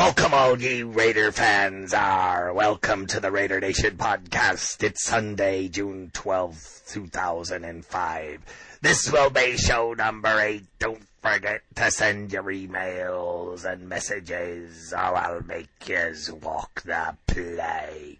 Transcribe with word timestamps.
Welcome 0.00 0.32
all 0.32 0.58
ye 0.58 0.82
Raider 0.82 1.30
fans 1.30 1.92
are. 1.92 2.54
Welcome 2.54 3.06
to 3.08 3.20
the 3.20 3.30
Raider 3.30 3.60
Nation 3.60 3.98
podcast. 3.98 4.82
It's 4.82 5.04
Sunday, 5.04 5.68
June 5.68 6.10
12th, 6.14 6.90
2005. 6.90 8.40
This 8.80 9.12
will 9.12 9.28
be 9.28 9.58
show 9.58 9.92
number 9.92 10.40
eight. 10.40 10.64
Don't 10.78 11.02
forget 11.20 11.60
to 11.74 11.90
send 11.90 12.32
your 12.32 12.44
emails 12.44 13.70
and 13.70 13.90
messages 13.90 14.94
or 14.94 15.16
I'll 15.16 15.42
make 15.42 15.68
yous 15.86 16.30
walk 16.30 16.80
the 16.80 17.14
plank. 17.26 18.18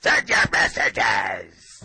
Send 0.00 0.28
your 0.28 0.50
messages! 0.50 1.84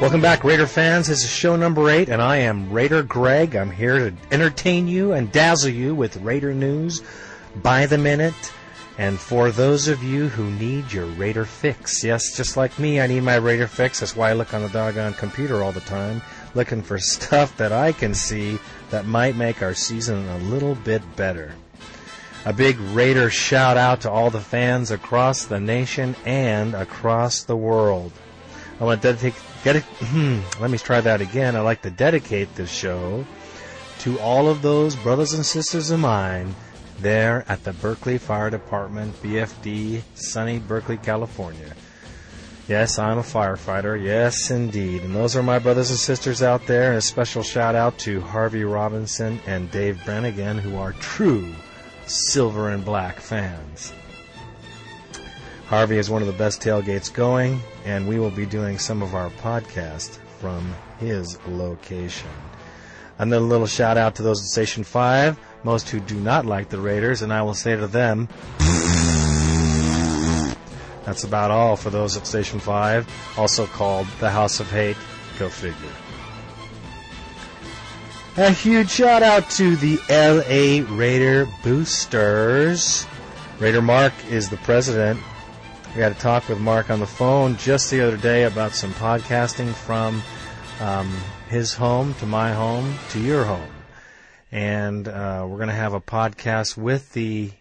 Welcome 0.00 0.20
back, 0.20 0.42
Raider 0.42 0.66
fans. 0.66 1.06
This 1.06 1.22
is 1.22 1.30
show 1.30 1.54
number 1.54 1.88
eight, 1.88 2.08
and 2.08 2.20
I 2.20 2.38
am 2.38 2.70
Raider 2.70 3.04
Greg. 3.04 3.54
I'm 3.54 3.70
here 3.70 4.10
to 4.10 4.16
entertain 4.32 4.88
you 4.88 5.12
and 5.12 5.30
dazzle 5.30 5.70
you 5.70 5.94
with 5.94 6.16
Raider 6.16 6.52
news 6.52 7.00
by 7.62 7.86
the 7.86 7.96
minute. 7.96 8.52
And 8.98 9.20
for 9.20 9.52
those 9.52 9.86
of 9.86 10.02
you 10.02 10.28
who 10.28 10.50
need 10.50 10.92
your 10.92 11.06
Raider 11.06 11.44
fix, 11.44 12.02
yes, 12.02 12.36
just 12.36 12.56
like 12.56 12.76
me, 12.76 13.00
I 13.00 13.06
need 13.06 13.22
my 13.22 13.36
Raider 13.36 13.68
fix. 13.68 14.00
That's 14.00 14.16
why 14.16 14.30
I 14.30 14.34
look 14.34 14.52
on 14.52 14.62
the 14.62 14.68
doggone 14.68 15.14
computer 15.14 15.62
all 15.62 15.72
the 15.72 15.80
time, 15.80 16.22
looking 16.54 16.82
for 16.82 16.98
stuff 16.98 17.56
that 17.58 17.72
I 17.72 17.92
can 17.92 18.14
see 18.14 18.58
that 18.90 19.06
might 19.06 19.36
make 19.36 19.62
our 19.62 19.74
season 19.74 20.28
a 20.28 20.38
little 20.38 20.74
bit 20.74 21.02
better. 21.14 21.54
A 22.44 22.52
big 22.52 22.80
Raider 22.80 23.30
shout 23.30 23.76
out 23.76 24.00
to 24.02 24.10
all 24.10 24.30
the 24.30 24.40
fans 24.40 24.90
across 24.90 25.44
the 25.44 25.60
nation 25.60 26.16
and 26.24 26.74
across 26.74 27.44
the 27.44 27.56
world. 27.56 28.12
I 28.80 28.84
want 28.84 29.02
to 29.02 29.12
dedicate, 29.12 29.40
get 29.64 29.82
hmm, 29.82 30.40
let 30.60 30.70
me 30.70 30.78
try 30.78 31.00
that 31.00 31.20
again. 31.20 31.56
I'd 31.56 31.60
like 31.60 31.82
to 31.82 31.90
dedicate 31.90 32.54
this 32.54 32.70
show 32.70 33.24
to 34.00 34.20
all 34.20 34.48
of 34.48 34.62
those 34.62 34.94
brothers 34.94 35.32
and 35.32 35.44
sisters 35.44 35.90
of 35.90 35.98
mine 35.98 36.54
there 37.00 37.44
at 37.48 37.64
the 37.64 37.72
Berkeley 37.72 38.18
Fire 38.18 38.50
Department, 38.50 39.20
BFD, 39.22 40.02
sunny 40.14 40.58
Berkeley, 40.58 40.98
California. 40.98 41.74
Yes, 42.68 42.98
I'm 42.98 43.18
a 43.18 43.22
firefighter. 43.22 44.02
Yes, 44.02 44.50
indeed. 44.50 45.02
And 45.02 45.14
those 45.14 45.36
are 45.36 45.42
my 45.42 45.58
brothers 45.58 45.90
and 45.90 45.98
sisters 45.98 46.42
out 46.42 46.66
there. 46.66 46.90
And 46.90 46.98
a 46.98 47.02
special 47.02 47.42
shout 47.42 47.74
out 47.74 47.98
to 48.00 48.20
Harvey 48.20 48.64
Robinson 48.64 49.38
and 49.46 49.70
Dave 49.70 50.02
Brannigan, 50.04 50.58
who 50.58 50.76
are 50.76 50.92
true 50.92 51.52
silver 52.06 52.70
and 52.70 52.84
black 52.84 53.20
fans. 53.20 53.92
Harvey 55.66 55.98
is 55.98 56.08
one 56.08 56.22
of 56.22 56.28
the 56.28 56.34
best 56.34 56.62
tailgates 56.62 57.12
going, 57.12 57.60
and 57.84 58.08
we 58.08 58.18
will 58.18 58.30
be 58.30 58.46
doing 58.46 58.78
some 58.78 59.02
of 59.02 59.14
our 59.14 59.30
podcast 59.30 60.18
from 60.40 60.74
his 60.98 61.38
location. 61.46 62.30
Another 63.18 63.44
little 63.44 63.66
shout 63.66 63.96
out 63.96 64.16
to 64.16 64.22
those 64.22 64.40
at 64.40 64.46
Station 64.46 64.82
5, 64.82 65.38
most 65.62 65.88
who 65.88 66.00
do 66.00 66.16
not 66.16 66.46
like 66.46 66.68
the 66.68 66.80
Raiders, 66.80 67.22
and 67.22 67.32
I 67.32 67.42
will 67.42 67.54
say 67.54 67.76
to 67.76 67.86
them, 67.86 68.28
that's 71.04 71.24
about 71.24 71.50
all 71.50 71.76
for 71.76 71.90
those 71.90 72.16
at 72.16 72.26
Station 72.26 72.58
5, 72.58 73.38
also 73.38 73.66
called 73.66 74.06
the 74.18 74.30
House 74.30 74.58
of 74.58 74.70
Hate. 74.70 74.96
Go 75.38 75.48
figure. 75.48 75.76
A 78.36 78.50
huge 78.50 78.90
shout 78.90 79.22
out 79.22 79.48
to 79.50 79.76
the 79.76 79.96
LA 80.08 80.84
Raider 80.96 81.46
Boosters. 81.62 83.06
Raider 83.60 83.82
Mark 83.82 84.12
is 84.28 84.50
the 84.50 84.56
president. 84.58 85.20
We 85.94 86.02
had 86.02 86.10
a 86.10 86.16
talk 86.16 86.48
with 86.48 86.58
Mark 86.58 86.90
on 86.90 86.98
the 86.98 87.06
phone 87.06 87.56
just 87.56 87.88
the 87.88 88.00
other 88.00 88.16
day 88.16 88.42
about 88.42 88.72
some 88.72 88.92
podcasting 88.94 89.72
from 89.72 90.24
um, 90.80 91.16
his 91.48 91.72
home 91.72 92.14
to 92.14 92.26
my 92.26 92.52
home 92.52 92.98
to 93.10 93.20
your 93.20 93.44
home. 93.44 93.70
And 94.50 95.06
uh, 95.06 95.46
we're 95.48 95.58
going 95.58 95.68
to 95.68 95.74
have 95.74 95.94
a 95.94 96.00
podcast 96.00 96.76
with 96.76 97.12
the 97.12 97.52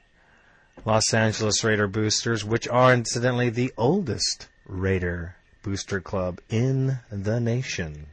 Los 0.83 1.13
Angeles 1.13 1.63
Raider 1.63 1.87
Boosters, 1.87 2.43
which 2.43 2.67
are 2.67 2.91
incidentally 2.91 3.51
the 3.51 3.71
oldest 3.77 4.47
Raider 4.65 5.35
Booster 5.61 6.01
Club 6.01 6.41
in 6.49 6.97
the 7.11 7.39
nation. 7.39 8.07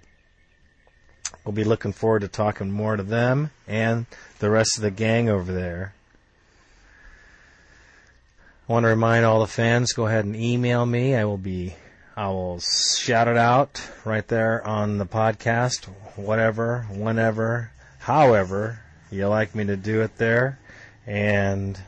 We'll 1.47 1.55
be 1.55 1.65
looking 1.65 1.95
forward 1.95 2.21
to 2.21 2.29
talking 2.29 2.71
more 2.71 2.97
to 2.97 3.03
them 3.03 3.53
and 3.67 4.05
the 4.39 4.51
rest 4.51 4.77
of 4.77 4.83
the 4.83 4.91
gang 4.91 5.31
over 5.31 5.51
there. 5.51 5.95
Want 8.71 8.85
to 8.85 8.91
remind 8.91 9.25
all 9.25 9.41
the 9.41 9.49
fans, 9.49 9.95
go 9.95 10.07
ahead 10.07 10.25
and 10.25 10.37
email 10.37 10.87
me. 10.87 11.17
I 11.17 11.25
will 11.25 11.37
be, 11.37 11.75
I 12.17 12.29
will 12.29 12.61
shout 12.61 13.27
it 13.27 13.37
out 13.37 13.83
right 14.05 14.25
there 14.29 14.65
on 14.65 14.99
the 14.99 15.07
podcast, 15.07 15.87
whatever, 16.15 16.87
whenever, 16.89 17.73
however 17.99 18.79
you 19.11 19.27
like 19.27 19.57
me 19.57 19.65
to 19.65 19.77
do 19.77 20.03
it 20.03 20.19
there. 20.19 20.61
And 21.05 21.81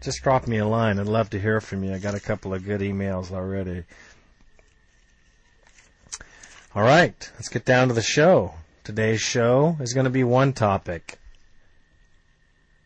just 0.00 0.22
drop 0.22 0.46
me 0.46 0.56
a 0.56 0.66
line. 0.66 0.98
I'd 0.98 1.08
love 1.08 1.28
to 1.28 1.38
hear 1.38 1.60
from 1.60 1.84
you. 1.84 1.92
I 1.92 1.98
got 1.98 2.14
a 2.14 2.20
couple 2.20 2.54
of 2.54 2.64
good 2.64 2.80
emails 2.80 3.30
already. 3.32 3.84
All 6.74 6.82
right, 6.82 7.30
let's 7.34 7.50
get 7.50 7.66
down 7.66 7.88
to 7.88 7.94
the 7.94 8.00
show. 8.00 8.54
Today's 8.82 9.20
show 9.20 9.76
is 9.78 9.92
going 9.92 10.04
to 10.04 10.10
be 10.10 10.24
one 10.24 10.54
topic. 10.54 11.18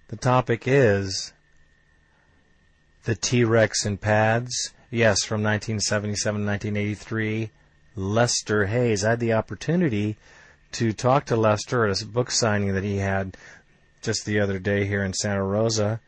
The 0.08 0.16
topic 0.16 0.64
is 0.66 1.33
the 3.04 3.14
T-Rex 3.14 3.84
and 3.84 4.00
pads. 4.00 4.72
Yes, 4.90 5.24
from 5.24 5.42
1977 5.42 6.46
1983. 6.46 7.50
Lester 7.96 8.66
Hayes. 8.66 9.04
I 9.04 9.10
had 9.10 9.20
the 9.20 9.34
opportunity 9.34 10.16
to 10.72 10.92
talk 10.92 11.26
to 11.26 11.36
Lester 11.36 11.86
at 11.86 12.02
a 12.02 12.06
book 12.06 12.30
signing 12.30 12.74
that 12.74 12.84
he 12.84 12.96
had 12.96 13.36
just 14.02 14.26
the 14.26 14.40
other 14.40 14.58
day 14.58 14.84
here 14.86 15.04
in 15.04 15.12
Santa 15.12 15.42
Rosa. 15.42 16.00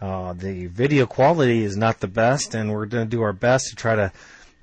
Uh, 0.00 0.32
the 0.32 0.66
video 0.66 1.06
quality 1.06 1.64
is 1.64 1.76
not 1.76 2.00
the 2.00 2.08
best, 2.08 2.54
and 2.54 2.72
we're 2.72 2.86
going 2.86 3.06
to 3.06 3.10
do 3.10 3.22
our 3.22 3.32
best 3.32 3.68
to 3.68 3.76
try 3.76 3.96
to 3.96 4.12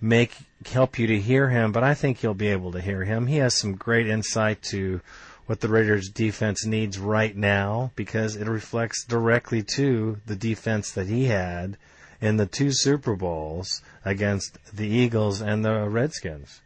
make 0.02 0.36
help 0.66 1.00
you 1.00 1.08
to 1.08 1.20
hear 1.20 1.50
him. 1.50 1.72
But 1.72 1.84
I 1.84 1.94
think 1.94 2.22
you'll 2.24 2.34
be 2.34 2.48
able 2.48 2.72
to 2.74 2.82
hear 2.82 3.04
him. 3.04 3.28
He 3.28 3.38
has 3.38 3.56
some 3.56 3.76
great 3.76 4.08
insight 4.08 4.62
to 4.64 5.02
what 5.46 5.60
the 5.60 5.70
Raiders 5.70 6.10
defense 6.10 6.66
needs 6.66 6.98
right 6.98 7.36
now 7.36 7.92
because 7.96 8.36
it 8.36 8.48
reflects 8.48 9.06
directly 9.06 9.62
to 9.76 10.20
the 10.26 10.36
defense 10.36 10.92
that 10.92 11.08
he 11.08 11.26
had 11.26 11.78
in 12.20 12.38
the 12.38 12.46
two 12.46 12.72
Super 12.72 13.16
Bowls 13.16 13.82
against 14.04 14.58
the 14.74 14.88
Eagles 14.88 15.42
and 15.42 15.64
the 15.64 15.88
Redskins. 15.88 16.62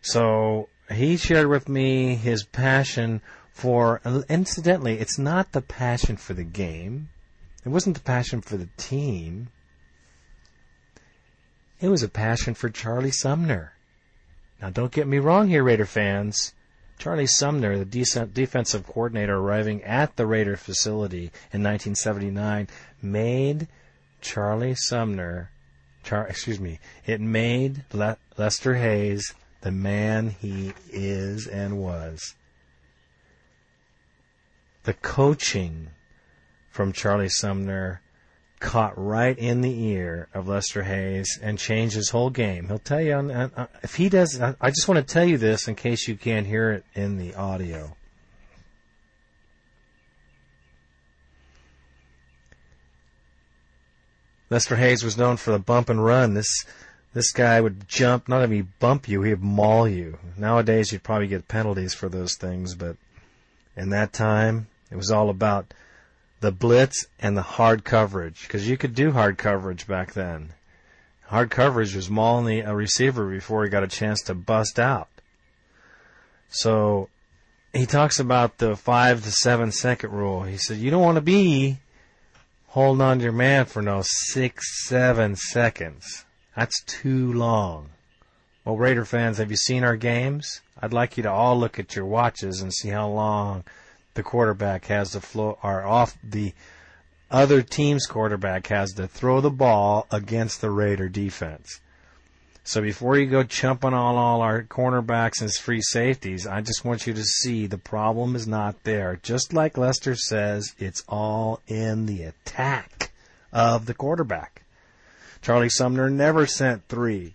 So 0.00 0.68
he 0.90 1.16
shared 1.16 1.48
with 1.48 1.68
me 1.68 2.14
his 2.14 2.44
passion 2.44 3.22
for, 3.52 4.00
incidentally, 4.28 4.98
it's 4.98 5.18
not 5.18 5.52
the 5.52 5.62
passion 5.62 6.16
for 6.16 6.34
the 6.34 6.44
game. 6.44 7.08
It 7.64 7.68
wasn't 7.68 7.96
the 7.96 8.02
passion 8.02 8.40
for 8.40 8.56
the 8.56 8.68
team. 8.76 9.48
It 11.80 11.88
was 11.88 12.02
a 12.02 12.08
passion 12.08 12.54
for 12.54 12.70
Charlie 12.70 13.10
Sumner. 13.10 13.72
Now 14.60 14.70
don't 14.70 14.92
get 14.92 15.08
me 15.08 15.18
wrong 15.18 15.48
here, 15.48 15.64
Raider 15.64 15.86
fans. 15.86 16.54
Charlie 17.02 17.26
Sumner, 17.26 17.76
the 17.76 17.84
decent 17.84 18.32
defensive 18.32 18.86
coordinator 18.86 19.36
arriving 19.36 19.82
at 19.82 20.14
the 20.14 20.24
Raider 20.24 20.56
facility 20.56 21.32
in 21.52 21.60
1979, 21.64 22.68
made 23.02 23.66
Charlie 24.20 24.76
Sumner, 24.76 25.50
Char, 26.04 26.28
excuse 26.28 26.60
me, 26.60 26.78
it 27.04 27.20
made 27.20 27.82
Le- 27.92 28.18
Lester 28.38 28.76
Hayes 28.76 29.34
the 29.62 29.72
man 29.72 30.30
he 30.30 30.74
is 30.92 31.48
and 31.48 31.78
was. 31.78 32.36
The 34.84 34.94
coaching 34.94 35.88
from 36.70 36.92
Charlie 36.92 37.28
Sumner 37.28 38.00
caught 38.62 38.94
right 38.96 39.36
in 39.36 39.60
the 39.60 39.86
ear 39.88 40.28
of 40.32 40.48
Lester 40.48 40.84
Hayes 40.84 41.38
and 41.42 41.58
changed 41.58 41.96
his 41.96 42.10
whole 42.10 42.30
game. 42.30 42.68
He'll 42.68 42.78
tell 42.78 43.00
you, 43.00 43.14
uh, 43.14 43.66
if 43.82 43.96
he 43.96 44.08
does, 44.08 44.40
I 44.40 44.70
just 44.70 44.88
want 44.88 45.06
to 45.06 45.14
tell 45.14 45.24
you 45.24 45.36
this 45.36 45.68
in 45.68 45.74
case 45.74 46.06
you 46.06 46.16
can't 46.16 46.46
hear 46.46 46.70
it 46.70 46.84
in 46.94 47.18
the 47.18 47.34
audio. 47.34 47.96
Lester 54.48 54.76
Hayes 54.76 55.02
was 55.02 55.18
known 55.18 55.38
for 55.38 55.50
the 55.50 55.58
bump 55.58 55.88
and 55.88 56.04
run. 56.04 56.34
This 56.34 56.64
this 57.14 57.32
guy 57.32 57.60
would 57.60 57.88
jump, 57.88 58.28
not 58.28 58.42
only 58.42 58.62
bump 58.62 59.08
you, 59.08 59.22
he'd 59.22 59.40
maul 59.42 59.88
you. 59.88 60.18
Nowadays, 60.38 60.92
you'd 60.92 61.02
probably 61.02 61.26
get 61.26 61.48
penalties 61.48 61.92
for 61.92 62.08
those 62.08 62.36
things, 62.36 62.74
but 62.74 62.96
in 63.76 63.90
that 63.90 64.12
time, 64.12 64.68
it 64.90 64.96
was 64.96 65.10
all 65.10 65.28
about 65.28 65.74
the 66.42 66.52
blitz 66.52 67.06
and 67.20 67.36
the 67.36 67.42
hard 67.42 67.84
coverage 67.84 68.42
because 68.42 68.68
you 68.68 68.76
could 68.76 68.94
do 68.94 69.12
hard 69.12 69.38
coverage 69.38 69.86
back 69.86 70.12
then. 70.12 70.50
Hard 71.26 71.50
coverage 71.50 71.94
was 71.94 72.10
mauling 72.10 72.60
a 72.60 72.70
uh, 72.70 72.72
receiver 72.72 73.30
before 73.30 73.62
he 73.62 73.70
got 73.70 73.84
a 73.84 73.88
chance 73.88 74.20
to 74.22 74.34
bust 74.34 74.78
out. 74.78 75.08
So 76.50 77.08
he 77.72 77.86
talks 77.86 78.18
about 78.18 78.58
the 78.58 78.76
five 78.76 79.22
to 79.22 79.30
seven 79.30 79.70
second 79.70 80.10
rule. 80.10 80.42
He 80.42 80.56
said 80.56 80.78
you 80.78 80.90
don't 80.90 81.00
want 81.00 81.14
to 81.14 81.22
be 81.22 81.78
holding 82.66 83.02
on 83.02 83.18
to 83.18 83.24
your 83.24 83.32
man 83.32 83.64
for 83.64 83.80
no 83.80 84.02
six, 84.04 84.86
seven 84.88 85.36
seconds. 85.36 86.24
That's 86.56 86.82
too 86.84 87.32
long. 87.32 87.90
Well, 88.64 88.76
Raider 88.76 89.04
fans, 89.04 89.38
have 89.38 89.50
you 89.50 89.56
seen 89.56 89.84
our 89.84 89.96
games? 89.96 90.60
I'd 90.80 90.92
like 90.92 91.16
you 91.16 91.22
to 91.22 91.30
all 91.30 91.58
look 91.58 91.78
at 91.78 91.94
your 91.94 92.04
watches 92.04 92.60
and 92.60 92.74
see 92.74 92.88
how 92.88 93.08
long 93.08 93.62
the 94.14 94.22
quarterback 94.22 94.86
has 94.86 95.12
to 95.12 95.20
flow 95.20 95.58
or 95.62 95.82
off 95.82 96.16
the 96.22 96.52
other 97.30 97.62
team's 97.62 98.06
quarterback 98.06 98.66
has 98.66 98.92
to 98.92 99.06
throw 99.06 99.40
the 99.40 99.50
ball 99.50 100.06
against 100.10 100.60
the 100.60 100.70
Raider 100.70 101.08
defense. 101.08 101.80
So 102.64 102.80
before 102.80 103.18
you 103.18 103.26
go 103.26 103.42
chumping 103.42 103.94
on 103.94 104.14
all 104.16 104.40
our 104.40 104.62
cornerbacks 104.62 105.40
and 105.40 105.52
free 105.52 105.80
safeties, 105.82 106.46
I 106.46 106.60
just 106.60 106.84
want 106.84 107.06
you 107.06 107.14
to 107.14 107.24
see 107.24 107.66
the 107.66 107.78
problem 107.78 108.36
is 108.36 108.46
not 108.46 108.84
there. 108.84 109.18
Just 109.22 109.52
like 109.52 109.76
Lester 109.76 110.14
says, 110.14 110.74
it's 110.78 111.02
all 111.08 111.60
in 111.66 112.06
the 112.06 112.22
attack 112.22 113.12
of 113.52 113.86
the 113.86 113.94
quarterback. 113.94 114.62
Charlie 115.40 115.70
Sumner 115.70 116.08
never 116.08 116.46
sent 116.46 116.86
three. 116.86 117.34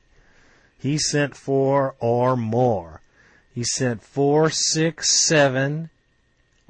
He 0.80 0.98
sent 0.98 1.36
four 1.36 1.96
or 2.00 2.38
more. 2.38 3.02
He 3.54 3.66
sent 3.66 4.04
four, 4.04 4.50
six, 4.50 5.28
seven. 5.28 5.90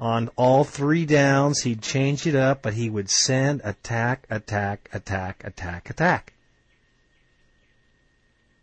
On 0.00 0.28
all 0.36 0.62
three 0.62 1.04
downs, 1.04 1.62
he'd 1.62 1.82
change 1.82 2.26
it 2.26 2.36
up, 2.36 2.62
but 2.62 2.74
he 2.74 2.88
would 2.88 3.10
send 3.10 3.60
attack, 3.64 4.26
attack, 4.30 4.88
attack, 4.92 5.42
attack, 5.44 5.90
attack. 5.90 6.34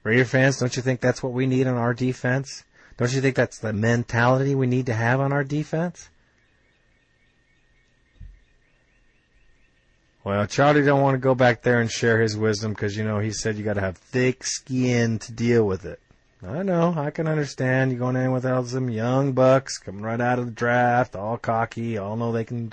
Raider 0.03 0.23
fans, 0.23 0.59
don't 0.59 0.75
you 0.75 0.81
think 0.81 1.01
that's 1.01 1.21
what 1.21 1.33
we 1.33 1.45
need 1.45 1.67
on 1.67 1.75
our 1.75 1.93
defense? 1.93 2.63
Don't 2.97 3.11
you 3.11 3.19
think 3.19 3.35
that's 3.35 3.57
the 3.57 3.73
mentality 3.73 4.55
we 4.55 4.67
need 4.67 4.85
to 4.85 4.93
have 4.93 5.19
on 5.19 5.33
our 5.33 5.43
defense? 5.43 6.09
Well, 10.23 10.47
Charlie 10.47 10.83
don't 10.83 11.01
want 11.01 11.15
to 11.15 11.19
go 11.19 11.35
back 11.35 11.61
there 11.61 11.81
and 11.81 11.91
share 11.91 12.21
his 12.21 12.37
wisdom 12.37 12.71
because 12.71 12.95
you 12.95 13.03
know 13.03 13.19
he 13.19 13.31
said 13.31 13.57
you 13.57 13.63
got 13.63 13.73
to 13.73 13.81
have 13.81 13.97
thick 13.97 14.43
skin 14.43 15.19
to 15.19 15.31
deal 15.31 15.67
with 15.67 15.85
it. 15.85 15.99
I 16.47 16.61
know, 16.61 16.93
I 16.95 17.09
can 17.09 17.27
understand. 17.27 17.91
You 17.91 17.97
going 17.97 18.15
in 18.15 18.31
with 18.31 18.45
all 18.45 18.63
some 18.65 18.89
young 18.89 19.33
bucks 19.33 19.79
coming 19.79 20.03
right 20.03 20.21
out 20.21 20.37
of 20.37 20.45
the 20.45 20.51
draft, 20.51 21.15
all 21.15 21.37
cocky, 21.37 21.97
all 21.97 22.15
know 22.15 22.31
they 22.31 22.43
can, 22.43 22.71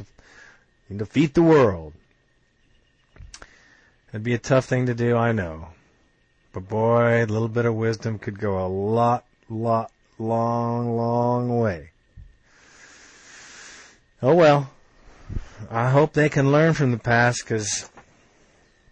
can 0.88 0.98
defeat 0.98 1.34
the 1.34 1.42
world. 1.42 1.94
It'd 4.10 4.22
be 4.22 4.34
a 4.34 4.38
tough 4.38 4.66
thing 4.66 4.86
to 4.86 4.94
do, 4.94 5.16
I 5.16 5.32
know. 5.32 5.68
But 6.52 6.68
boy, 6.68 7.24
a 7.24 7.26
little 7.26 7.48
bit 7.48 7.64
of 7.64 7.74
wisdom 7.74 8.18
could 8.18 8.38
go 8.38 8.64
a 8.64 8.68
lot, 8.68 9.24
lot, 9.48 9.90
long, 10.18 10.94
long 10.94 11.58
way. 11.58 11.90
Oh 14.22 14.34
well. 14.34 14.70
I 15.70 15.88
hope 15.88 16.12
they 16.12 16.28
can 16.28 16.52
learn 16.52 16.74
from 16.74 16.90
the 16.90 16.98
past 16.98 17.42
because 17.42 17.88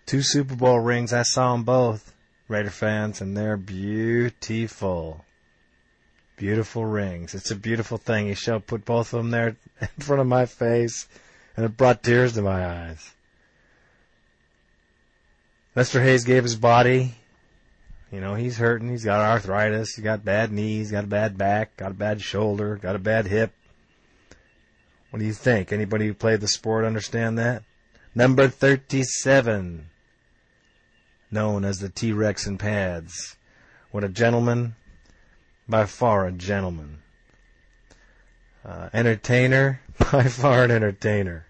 two 0.07 0.23
Super 0.23 0.57
Bowl 0.57 0.79
rings, 0.79 1.13
I 1.13 1.23
saw 1.23 1.53
them 1.53 1.65
both, 1.65 2.15
Raider 2.51 2.71
fans, 2.71 3.21
and 3.21 3.37
they're 3.37 3.57
beautiful. 3.57 5.25
Beautiful 6.37 6.85
rings. 6.85 7.35
It's 7.35 7.51
a 7.51 7.57
beautiful 7.57 7.97
thing. 7.97 8.27
He 8.27 8.35
showed, 8.35 8.67
put 8.67 8.85
both 8.85 9.13
of 9.13 9.19
them 9.19 9.31
there 9.31 9.57
in 9.81 9.89
front 9.99 10.21
of 10.21 10.27
my 10.27 10.47
face, 10.47 11.09
and 11.57 11.65
it 11.65 11.77
brought 11.77 12.03
tears 12.03 12.35
to 12.35 12.43
my 12.43 12.67
eyes. 12.67 13.15
Lester 15.75 16.03
Hayes 16.03 16.25
gave 16.25 16.43
his 16.43 16.57
body 16.57 17.15
you 18.11 18.21
know, 18.21 18.35
he's 18.35 18.59
hurting. 18.59 18.91
He's 18.91 19.05
got 19.05 19.21
arthritis. 19.21 19.95
He's 19.95 20.05
got 20.05 20.25
bad 20.25 20.51
knees. 20.51 20.91
Got 20.91 21.05
a 21.05 21.09
bad 21.09 21.39
back. 21.39 21.77
Got 21.77 21.93
a 21.93 21.95
bad 21.95 22.21
shoulder. 22.21 22.77
Got 22.77 22.97
a 22.97 23.01
bad 23.01 23.27
hip. 23.27 23.53
What 25.11 25.21
do 25.21 25.25
you 25.25 25.33
think? 25.33 25.73
Anybody 25.73 26.07
who 26.07 26.15
played 26.15 26.41
the 26.41 26.49
sport 26.49 26.85
understand 26.85 27.39
that? 27.39 27.63
Number 28.15 28.49
37. 28.49 29.90
Known 31.31 31.65
as 31.65 31.79
the 31.79 31.89
T-Rex 31.89 32.47
in 32.47 32.59
pads. 32.59 33.37
What 33.91 34.05
a 34.05 34.09
gentleman. 34.09 34.75
By 35.69 35.87
far 35.87 36.27
a 36.27 36.33
gentleman. 36.33 37.03
Uh, 38.65 38.89
entertainer. 38.93 39.81
By 40.13 40.25
far 40.25 40.65
an 40.65 40.71
entertainer. 40.71 41.47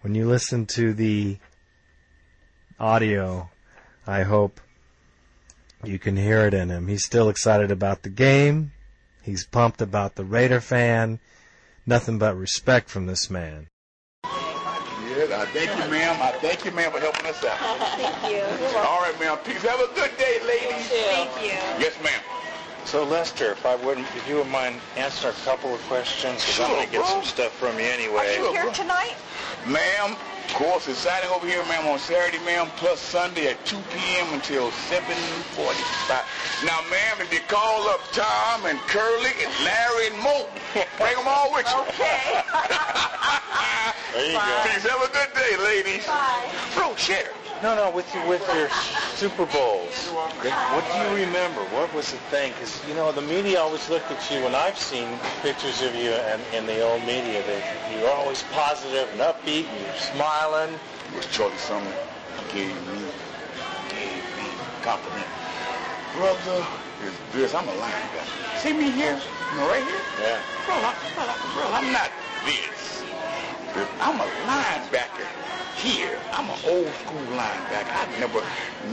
When 0.00 0.14
you 0.14 0.26
listen 0.26 0.66
to 0.66 0.92
the 0.92 1.38
audio, 2.80 3.50
I 4.06 4.22
hope 4.22 4.60
you 5.84 5.98
can 5.98 6.16
hear 6.16 6.46
it 6.46 6.54
in 6.54 6.70
him. 6.70 6.88
He's 6.88 7.04
still 7.04 7.28
excited 7.28 7.70
about 7.70 8.02
the 8.02 8.10
game. 8.10 8.72
He's 9.22 9.46
pumped 9.46 9.80
about 9.80 10.16
the 10.16 10.24
Raider 10.24 10.60
fan. 10.60 11.20
Nothing 11.86 12.18
but 12.18 12.36
respect 12.36 12.90
from 12.90 13.06
this 13.06 13.30
man. 13.30 13.68
Yes, 15.42 15.50
I 15.50 15.66
thank 15.66 15.84
you, 15.84 15.90
ma'am. 15.90 16.22
I 16.22 16.32
thank 16.38 16.64
you, 16.64 16.70
ma'am, 16.72 16.92
for 16.92 17.00
helping 17.00 17.26
us 17.26 17.44
out. 17.44 17.58
Thank 17.98 18.32
you. 18.32 18.42
All 18.78 19.00
right, 19.00 19.18
ma'am. 19.18 19.38
Peace. 19.44 19.62
Have 19.62 19.80
a 19.80 19.92
good 19.94 20.16
day, 20.16 20.38
ladies. 20.46 20.86
Thank 20.88 21.30
you. 21.42 21.58
Yes, 21.82 21.98
ma'am. 22.02 22.20
So 22.84 23.04
Lester, 23.04 23.52
if 23.52 23.64
I 23.64 23.74
wouldn't, 23.76 24.06
if 24.16 24.28
you 24.28 24.36
wouldn't 24.36 24.52
mind 24.52 24.80
answering 24.96 25.34
a 25.34 25.44
couple 25.44 25.74
of 25.74 25.80
questions, 25.82 26.44
because 26.44 26.60
I'm 26.60 26.70
going 26.70 26.84
to 26.86 26.90
get 26.90 27.00
bro. 27.00 27.08
some 27.08 27.24
stuff 27.24 27.52
from 27.52 27.78
you 27.78 27.86
anyway. 27.86 28.18
Are 28.18 28.34
you 28.34 28.50
Here 28.52 28.70
tonight? 28.70 29.16
Ma'am, 29.66 30.12
of 30.12 30.31
course, 30.54 30.88
it's 30.88 30.98
signing 30.98 31.30
over 31.30 31.46
here, 31.46 31.64
ma'am, 31.66 31.86
on 31.86 31.98
Saturday, 31.98 32.42
ma'am, 32.44 32.68
plus 32.76 33.00
Sunday 33.00 33.48
at 33.48 33.64
2 33.66 33.76
p.m. 33.92 34.32
until 34.32 34.70
7.45. 34.90 36.66
Now, 36.66 36.80
ma'am, 36.90 37.20
if 37.20 37.32
you 37.32 37.40
call 37.48 37.88
up 37.88 38.00
Tom 38.12 38.66
and 38.66 38.78
Curly 38.80 39.30
and 39.42 39.52
Larry 39.64 40.08
and 40.08 40.18
Moe, 40.18 40.48
bring 40.98 41.16
them 41.16 41.26
all 41.26 41.52
with 41.52 41.66
you. 41.66 41.80
Okay. 41.80 42.42
There 44.12 44.26
you 44.26 44.38
go. 44.38 44.62
Peace. 44.64 44.84
Have 44.88 45.02
a 45.02 45.12
good 45.12 45.32
day, 45.34 45.56
ladies. 45.62 46.06
Bye. 46.06 46.50
Bro, 46.74 46.96
share. 46.96 47.30
No, 47.62 47.76
no, 47.76 47.90
with 47.94 48.12
you, 48.12 48.20
with 48.26 48.42
your 48.56 48.68
Super 49.14 49.46
Bowls. 49.46 49.94
What 50.10 50.82
do 50.90 50.98
you 50.98 51.26
remember? 51.26 51.60
What 51.70 51.94
was 51.94 52.10
the 52.10 52.18
thing? 52.26 52.52
Because 52.54 52.74
you 52.88 52.94
know 52.94 53.12
the 53.12 53.22
media 53.22 53.60
always 53.60 53.88
looked 53.88 54.10
at 54.10 54.18
you, 54.32 54.38
and 54.46 54.56
I've 54.56 54.76
seen 54.76 55.06
pictures 55.42 55.80
of 55.80 55.94
you 55.94 56.10
in, 56.10 56.40
in 56.52 56.66
the 56.66 56.80
old 56.80 57.02
media. 57.06 57.40
That 57.46 57.62
you're 57.94 58.10
always 58.10 58.42
positive 58.50 59.08
and 59.12 59.20
upbeat, 59.20 59.68
and 59.70 59.78
you're 59.80 59.94
smiling. 59.94 60.74
It 60.74 61.16
was 61.16 61.26
Charlie 61.28 61.56
Sumner 61.56 61.94
gave 62.52 62.74
me, 62.90 62.98
gave 63.94 64.24
me 64.42 64.50
compliment. 64.82 65.30
Brother, 66.16 66.66
is 67.06 67.14
this, 67.32 67.54
I'm 67.54 67.68
a 67.68 67.72
linebacker. 67.78 68.58
See 68.58 68.72
me 68.72 68.90
here? 68.90 69.14
You 69.52 69.56
know, 69.58 69.68
right 69.68 69.84
here? 69.84 70.02
Yeah. 70.20 70.42
Bro, 70.66 70.74
I, 70.82 70.94
bro, 71.14 71.24
I- 71.30 71.54
bro, 71.54 71.70
I'm 71.72 71.92
not 71.92 72.10
this. 72.44 73.04
I'm 74.00 74.20
a 74.20 74.26
linebacker 74.50 75.41
here. 75.82 76.16
I'm 76.32 76.48
an 76.48 76.58
old 76.64 76.86
school 77.02 77.26
linebacker. 77.34 77.90
I 77.90 78.06
never, 78.20 78.40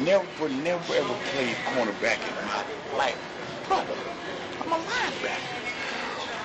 never, 0.02 0.50
never 0.64 0.96
ever 0.96 1.14
played 1.32 1.56
cornerback 1.70 2.18
in 2.18 2.34
my 2.50 2.98
life. 2.98 3.18
Brother, 3.68 3.94
I'm 4.62 4.72
a 4.72 4.76
linebacker. 4.76 5.60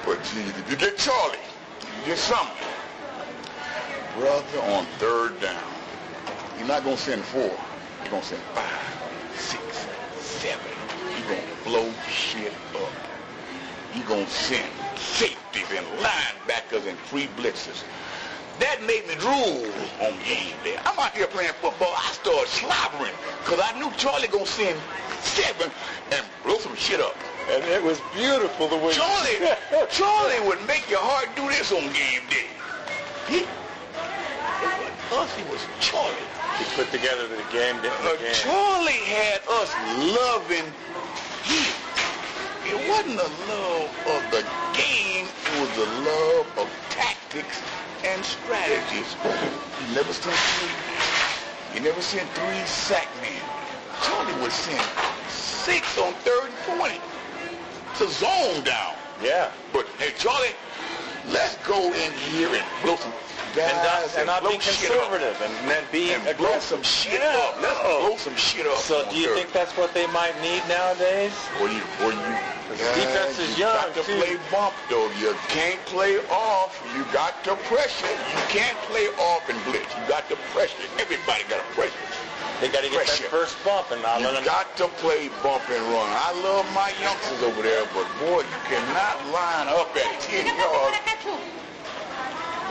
But 0.05 0.19
if 0.21 0.71
you 0.71 0.77
get 0.77 0.99
Charlie, 0.99 1.39
you 1.81 2.07
get 2.07 2.19
something. 2.19 2.69
Brother, 4.19 4.61
on 4.75 4.85
third 4.99 5.41
down, 5.41 5.65
you're 6.59 6.69
not 6.69 6.85
going 6.85 6.97
to 6.97 7.03
send 7.03 7.25
four. 7.25 7.57
You're 8.03 8.11
going 8.11 8.23
to 8.23 8.29
send 8.29 8.43
five, 8.53 9.37
six, 9.37 9.87
seven. 10.21 10.61
You're 11.19 11.29
going 11.29 11.41
to 11.41 11.65
blow 11.65 11.91
shit 12.11 12.53
up. 12.75 12.93
You're 13.95 14.07
going 14.07 14.27
to 14.27 14.31
send 14.31 14.71
safeties 14.97 15.67
and 15.75 15.87
linebackers 16.05 16.87
and 16.87 16.99
free 16.99 17.29
blitzers. 17.39 17.83
That 18.61 18.83
made 18.87 19.07
me 19.09 19.15
drool 19.19 19.67
on 19.99 20.15
game 20.23 20.55
day. 20.63 20.79
I'm 20.85 20.99
out 20.99 21.17
here 21.17 21.27
playing 21.27 21.53
football. 21.61 21.95
I 21.97 22.13
started 22.13 22.49
slobbering 22.49 23.15
because 23.43 23.61
I 23.63 23.77
knew 23.79 23.91
Charlie 23.97 24.29
going 24.29 24.45
to 24.45 24.51
send 24.51 24.79
seven 25.21 25.71
and 26.13 26.25
blow 26.45 26.59
some 26.59 26.77
shit 26.77 27.01
up. 27.01 27.17
And 27.51 27.65
it 27.65 27.83
was 27.83 28.01
beautiful 28.15 28.69
the 28.69 28.77
way. 28.77 28.93
Charlie, 28.93 29.43
Charlie 29.91 30.41
would 30.47 30.65
make 30.67 30.89
your 30.89 31.03
heart 31.03 31.35
do 31.35 31.49
this 31.49 31.73
on 31.73 31.83
game 31.93 32.23
day. 32.31 32.47
He, 33.27 33.45
us, 35.13 35.31
it 35.39 35.49
was 35.51 35.61
Charlie. 35.81 36.15
He 36.59 36.65
put 36.77 36.91
together 36.93 37.27
the 37.27 37.43
game. 37.51 37.75
day. 37.83 37.91
Uh, 37.91 38.17
game. 38.17 38.35
Charlie 38.35 39.03
had 39.11 39.43
us 39.51 39.75
loving 40.15 40.67
him. 41.43 41.75
It 42.65 42.89
wasn't 42.89 43.21
a 43.21 43.29
love 43.51 43.91
strategies. 48.43 49.17
You 49.23 49.95
never 49.95 50.13
sent 50.13 50.37
three. 50.37 51.75
You 51.75 51.81
never 51.81 52.01
sent 52.01 52.29
three 52.31 52.65
sack 52.67 53.09
men. 53.23 53.43
Charlie 54.03 54.43
was 54.43 54.53
send 54.53 54.83
six 55.29 55.99
on 55.99 56.13
third 56.25 56.51
and 56.51 56.79
20 56.79 57.01
to 57.99 58.09
zone 58.11 58.65
down. 58.65 58.95
Yeah. 59.23 59.51
But 59.73 59.87
hey, 59.99 60.13
Charlie, 60.19 60.55
let's 61.31 61.57
go 61.67 61.93
in 61.93 62.13
here 62.13 62.49
and 62.49 62.65
blow 62.83 62.97
some 62.97 63.13
guys 63.55 63.71
And 63.73 63.83
not, 63.83 64.19
and 64.19 64.27
not 64.27 64.41
blow 64.43 64.51
be 64.53 64.59
conservative 64.59 65.37
and 65.43 65.53
then 65.71 65.85
be 65.93 66.13
And 66.13 66.23
blow 66.25 66.33
aggressive. 66.55 66.63
some 66.63 66.83
shit 66.83 67.21
Yeah. 67.21 67.37
up. 67.39 67.61
Let's 67.63 67.79
Oh. 67.83 68.07
blow 68.09 68.17
some 68.17 68.37
shit 68.37 68.67
up. 68.67 68.79
So 68.79 69.05
do 69.11 69.17
you 69.17 69.27
third. 69.29 69.37
think 69.37 69.53
that's 69.53 69.77
what 69.77 69.95
they 69.95 70.07
might 70.09 70.41
need 70.43 70.63
nowadays? 70.69 71.33
Boy, 71.59 71.67
you, 71.71 71.83
boy, 71.99 72.11
you, 72.11 72.39
The 72.69 72.77
defense 72.97 73.39
is 73.39 73.59
you 73.59 73.65
young, 73.67 73.75
You 73.75 73.81
got 73.81 73.95
to 73.95 74.03
too. 74.03 74.17
play 74.19 74.37
bump, 74.51 74.75
though. 74.89 75.11
You 75.21 75.37
can't 75.49 75.85
play 75.87 76.17
off. 76.31 76.81
You 76.97 77.05
got 77.13 77.45
to 77.45 77.55
pressure. 77.71 78.07
You 78.09 78.43
can't 78.49 78.77
play 78.89 79.07
off 79.21 79.49
and 79.49 79.63
blitz. 79.65 79.95
You 79.95 80.03
got 80.09 80.29
to 80.31 80.37
pressure. 80.53 80.75
Everybody 80.99 81.45
got 81.45 81.59
to 81.61 81.75
pressure. 81.75 81.93
They 82.61 82.69
got 82.69 82.83
to 82.83 82.89
get 82.89 83.05
Pressure. 83.05 83.25
that 83.25 83.31
first 83.31 83.63
bump 83.65 83.91
and 83.91 84.01
not 84.03 84.21
You 84.21 84.27
let 84.27 84.35
them. 84.37 84.45
got 84.45 84.77
to 84.79 84.89
play 85.03 85.29
bump 85.43 85.69
and 85.69 85.83
run. 85.93 86.09
I 86.11 86.33
love 86.43 86.65
my 86.73 86.91
youngsters 87.03 87.43
over 87.43 87.61
there, 87.63 87.85
but 87.93 88.07
boy, 88.19 88.41
you 88.41 88.61
cannot 88.67 89.27
line 89.29 89.69
up 89.69 89.95
at 89.97 90.21
10 90.21 90.47
yards. 90.57 90.97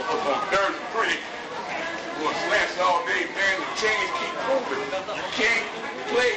Third 0.03 0.75
and 0.75 0.83
three, 0.91 1.15
going 2.19 2.35
all 2.81 3.05
day, 3.05 3.25
man. 3.35 3.55
The 3.59 3.71
chains 3.79 4.11
keep 4.19 4.35
moving. 4.51 4.83
You 5.15 5.23
can't 5.31 5.65
play 6.11 6.33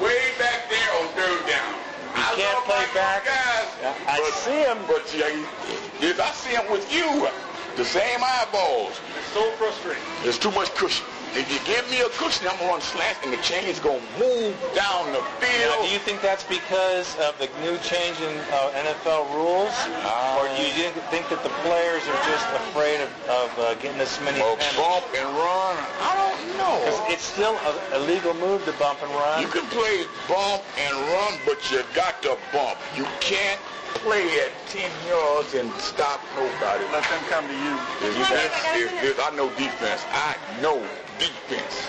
way 0.00 0.32
back 0.38 0.68
there 0.70 0.90
on 1.00 1.08
third 1.12 1.46
down. 1.46 1.74
You 2.16 2.22
I 2.22 2.32
can't 2.34 2.64
play 2.64 2.86
back. 2.94 3.26
Guys, 3.26 3.68
I 4.08 4.18
but- 4.18 4.32
see 4.32 4.64
'em. 4.64 4.78
But 4.86 5.04
yeah, 5.14 6.08
if 6.08 6.18
I 6.20 6.30
see 6.32 6.54
him 6.54 6.70
with 6.72 6.90
you, 6.92 7.28
the 7.76 7.84
same 7.84 8.20
eyeballs. 8.24 8.98
It's 9.18 9.28
so 9.34 9.50
frustrating. 9.52 10.02
There's 10.22 10.38
too 10.38 10.50
much 10.52 10.74
cushion. 10.74 11.04
If 11.34 11.50
you 11.50 11.58
give 11.66 11.82
me 11.90 11.98
a 12.00 12.08
cushion, 12.14 12.46
I'm 12.46 12.54
gonna 12.62 12.78
run 12.78 12.80
slants 12.80 13.18
and 13.26 13.32
the 13.34 13.42
chain 13.42 13.66
is 13.66 13.80
gonna 13.82 13.98
move 14.22 14.54
down 14.70 15.10
the 15.10 15.18
Now, 15.18 15.26
field. 15.42 15.82
do 15.82 15.90
you 15.90 15.98
think 15.98 16.22
that's 16.22 16.44
because 16.46 17.18
of 17.18 17.34
the 17.42 17.50
new 17.58 17.74
change 17.82 18.20
in 18.22 18.30
uh, 18.54 18.70
NFL 18.86 19.26
rules, 19.34 19.74
Ah. 20.06 20.38
or 20.38 20.46
do 20.54 20.62
you 20.62 20.94
think 21.10 21.26
that 21.34 21.42
the 21.42 21.50
players 21.66 22.06
are 22.06 22.20
just 22.30 22.46
afraid 22.62 23.02
of, 23.02 23.10
of 23.26 23.50
uh, 23.58 23.74
getting 23.82 23.98
this 23.98 24.14
many 24.22 24.38
Or 24.40 24.54
penalties? 24.54 24.78
bump 24.78 25.06
and 25.18 25.26
run. 25.34 25.74
I 26.06 26.10
don't 26.14 26.38
Because 26.54 26.98
know. 27.02 27.10
it's 27.10 27.24
still 27.26 27.58
a, 27.66 27.98
a 27.98 28.00
legal 28.06 28.34
move 28.34 28.64
to 28.70 28.72
bump 28.78 29.02
and 29.02 29.10
run. 29.10 29.42
You 29.42 29.48
can 29.50 29.66
play 29.74 30.06
bump 30.30 30.62
and 30.78 30.94
run, 31.10 31.34
but 31.44 31.58
you 31.70 31.82
got 31.98 32.22
to 32.22 32.38
bump. 32.54 32.78
You 32.94 33.10
can't 33.18 33.58
play 34.06 34.22
at 34.38 34.54
10 34.70 34.86
yards 35.10 35.54
and 35.54 35.66
stop 35.82 36.22
nobody. 36.38 36.84
Let 36.94 37.02
them 37.10 37.22
come 37.26 37.42
to 37.50 37.54
you. 37.58 37.74
If 38.06 38.14
that's, 38.30 38.54
if, 38.78 39.02
if 39.02 39.18
I 39.18 39.34
know 39.34 39.50
defense, 39.58 40.02
I 40.14 40.36
know 40.62 40.78
defense. 41.18 41.88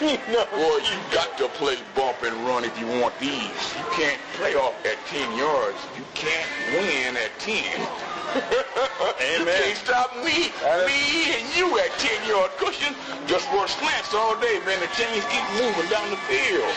no. 0.28 0.44
Boy, 0.52 0.78
you 0.84 0.98
got 1.12 1.36
to 1.38 1.48
play 1.48 1.76
bump 1.94 2.22
and 2.22 2.34
run 2.46 2.64
if 2.64 2.78
you 2.78 2.86
want 3.00 3.18
these. 3.18 3.52
You 3.76 3.84
can't 3.92 4.20
play 4.34 4.54
off 4.54 4.74
at 4.86 4.98
10 5.06 5.36
yards. 5.36 5.78
You 5.96 6.04
can't 6.14 6.48
win 6.76 7.16
at 7.16 7.32
10. 7.38 7.86
You 8.32 9.42
Amen. 9.42 9.62
can't 9.62 9.76
stop 9.76 10.16
me, 10.24 10.48
That 10.62 10.80
is- 10.80 10.86
me 10.88 11.34
and 11.36 11.44
you 11.56 11.78
at 11.78 11.90
10 11.98 12.28
yard 12.28 12.50
cushion. 12.56 12.94
Just 13.26 13.46
run 13.50 13.68
slants 13.68 14.14
all 14.14 14.36
day, 14.40 14.58
man. 14.64 14.80
The 14.80 14.88
chains 14.96 15.24
keep 15.28 15.44
moving 15.60 15.88
down 15.90 16.08
the 16.10 16.16
field. 16.30 16.72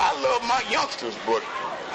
I 0.00 0.12
love 0.20 0.42
my 0.46 0.62
youngsters, 0.70 1.16
but 1.26 1.42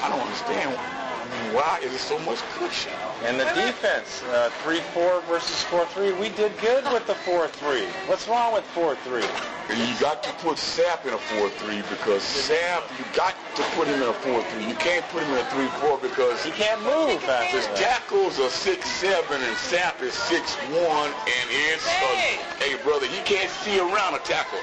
I 0.01 0.10
don't 0.10 0.20
understand. 0.22 1.02
I 1.34 1.44
mean, 1.44 1.54
why 1.56 1.80
is 1.82 1.94
it 1.94 2.00
so 2.00 2.20
much 2.20 2.40
cushion? 2.54 2.92
And 3.25 3.40
the 3.40 3.46
defense, 3.56 4.22
uh, 4.30 4.52
3-4 4.63 5.24
versus 5.25 5.63
4-3, 5.66 6.20
we 6.20 6.30
did 6.30 6.56
good 6.60 6.84
with 6.94 7.08
the 7.08 7.13
4-3. 7.25 7.86
What's 8.08 8.28
wrong 8.28 8.54
with 8.54 8.66
4-3? 8.75 9.24
You 9.70 10.00
got 10.00 10.22
to 10.24 10.34
put 10.44 10.58
Sapp 10.58 11.06
in 11.08 11.13
a 11.13 11.18
4-3 11.18 11.90
because 11.90 12.22
Sapp, 12.22 12.84
you 13.00 13.06
got 13.16 13.34
to 13.56 13.63
put 13.74 13.88
him 13.88 14.02
in 14.02 14.10
a 14.10 14.13
4-3. 14.13 14.68
You 14.68 14.75
can't 14.75 15.06
put 15.10 15.24
him 15.24 15.32
in 15.32 15.40
a 15.40 15.50
3-4 15.50 16.02
because 16.02 16.44
He 16.44 16.52
can't 16.52 16.84
move 16.84 17.22
fast 17.24 17.56
his 17.56 17.66
tackles 17.80 18.40
are 18.40 18.52
6-7 18.52 19.16
and 19.32 19.56
Sapp 19.58 20.02
is 20.02 20.13
6-1 20.13 21.08
and 21.08 21.48
it's 21.50 21.86
a, 21.88 22.62
hey 22.62 22.75
brother, 22.84 23.08
he 23.08 23.22
can't 23.24 23.50
see 23.50 23.80
around 23.80 24.13
a 24.13 24.20
tackle. 24.20 24.60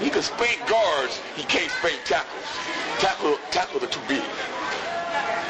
He 0.00 0.10
can 0.10 0.22
spank 0.22 0.58
guards, 0.66 1.20
he 1.36 1.44
can't 1.44 1.70
spank 1.70 2.00
tackles. 2.04 2.44
Tackle 2.98 3.38
tackles 3.50 3.82
are 3.82 3.88
too 3.88 4.00
big. 4.08 4.24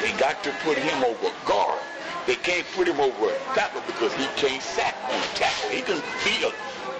They 0.05 0.13
got 0.19 0.43
to 0.43 0.51
put 0.61 0.77
him 0.77 1.03
over 1.03 1.33
guard. 1.49 1.81
They 2.27 2.35
can't 2.35 2.63
put 2.77 2.87
him 2.87 2.99
over 2.99 3.25
a 3.25 3.37
tackle 3.57 3.81
because 3.87 4.13
he 4.13 4.29
can't 4.37 4.61
sack 4.61 4.93
on 5.09 5.17
a 5.17 5.31
tackle. 5.33 5.69
He 5.73 5.81
can 5.81 5.97
beat 6.21 6.45
up, 6.45 6.53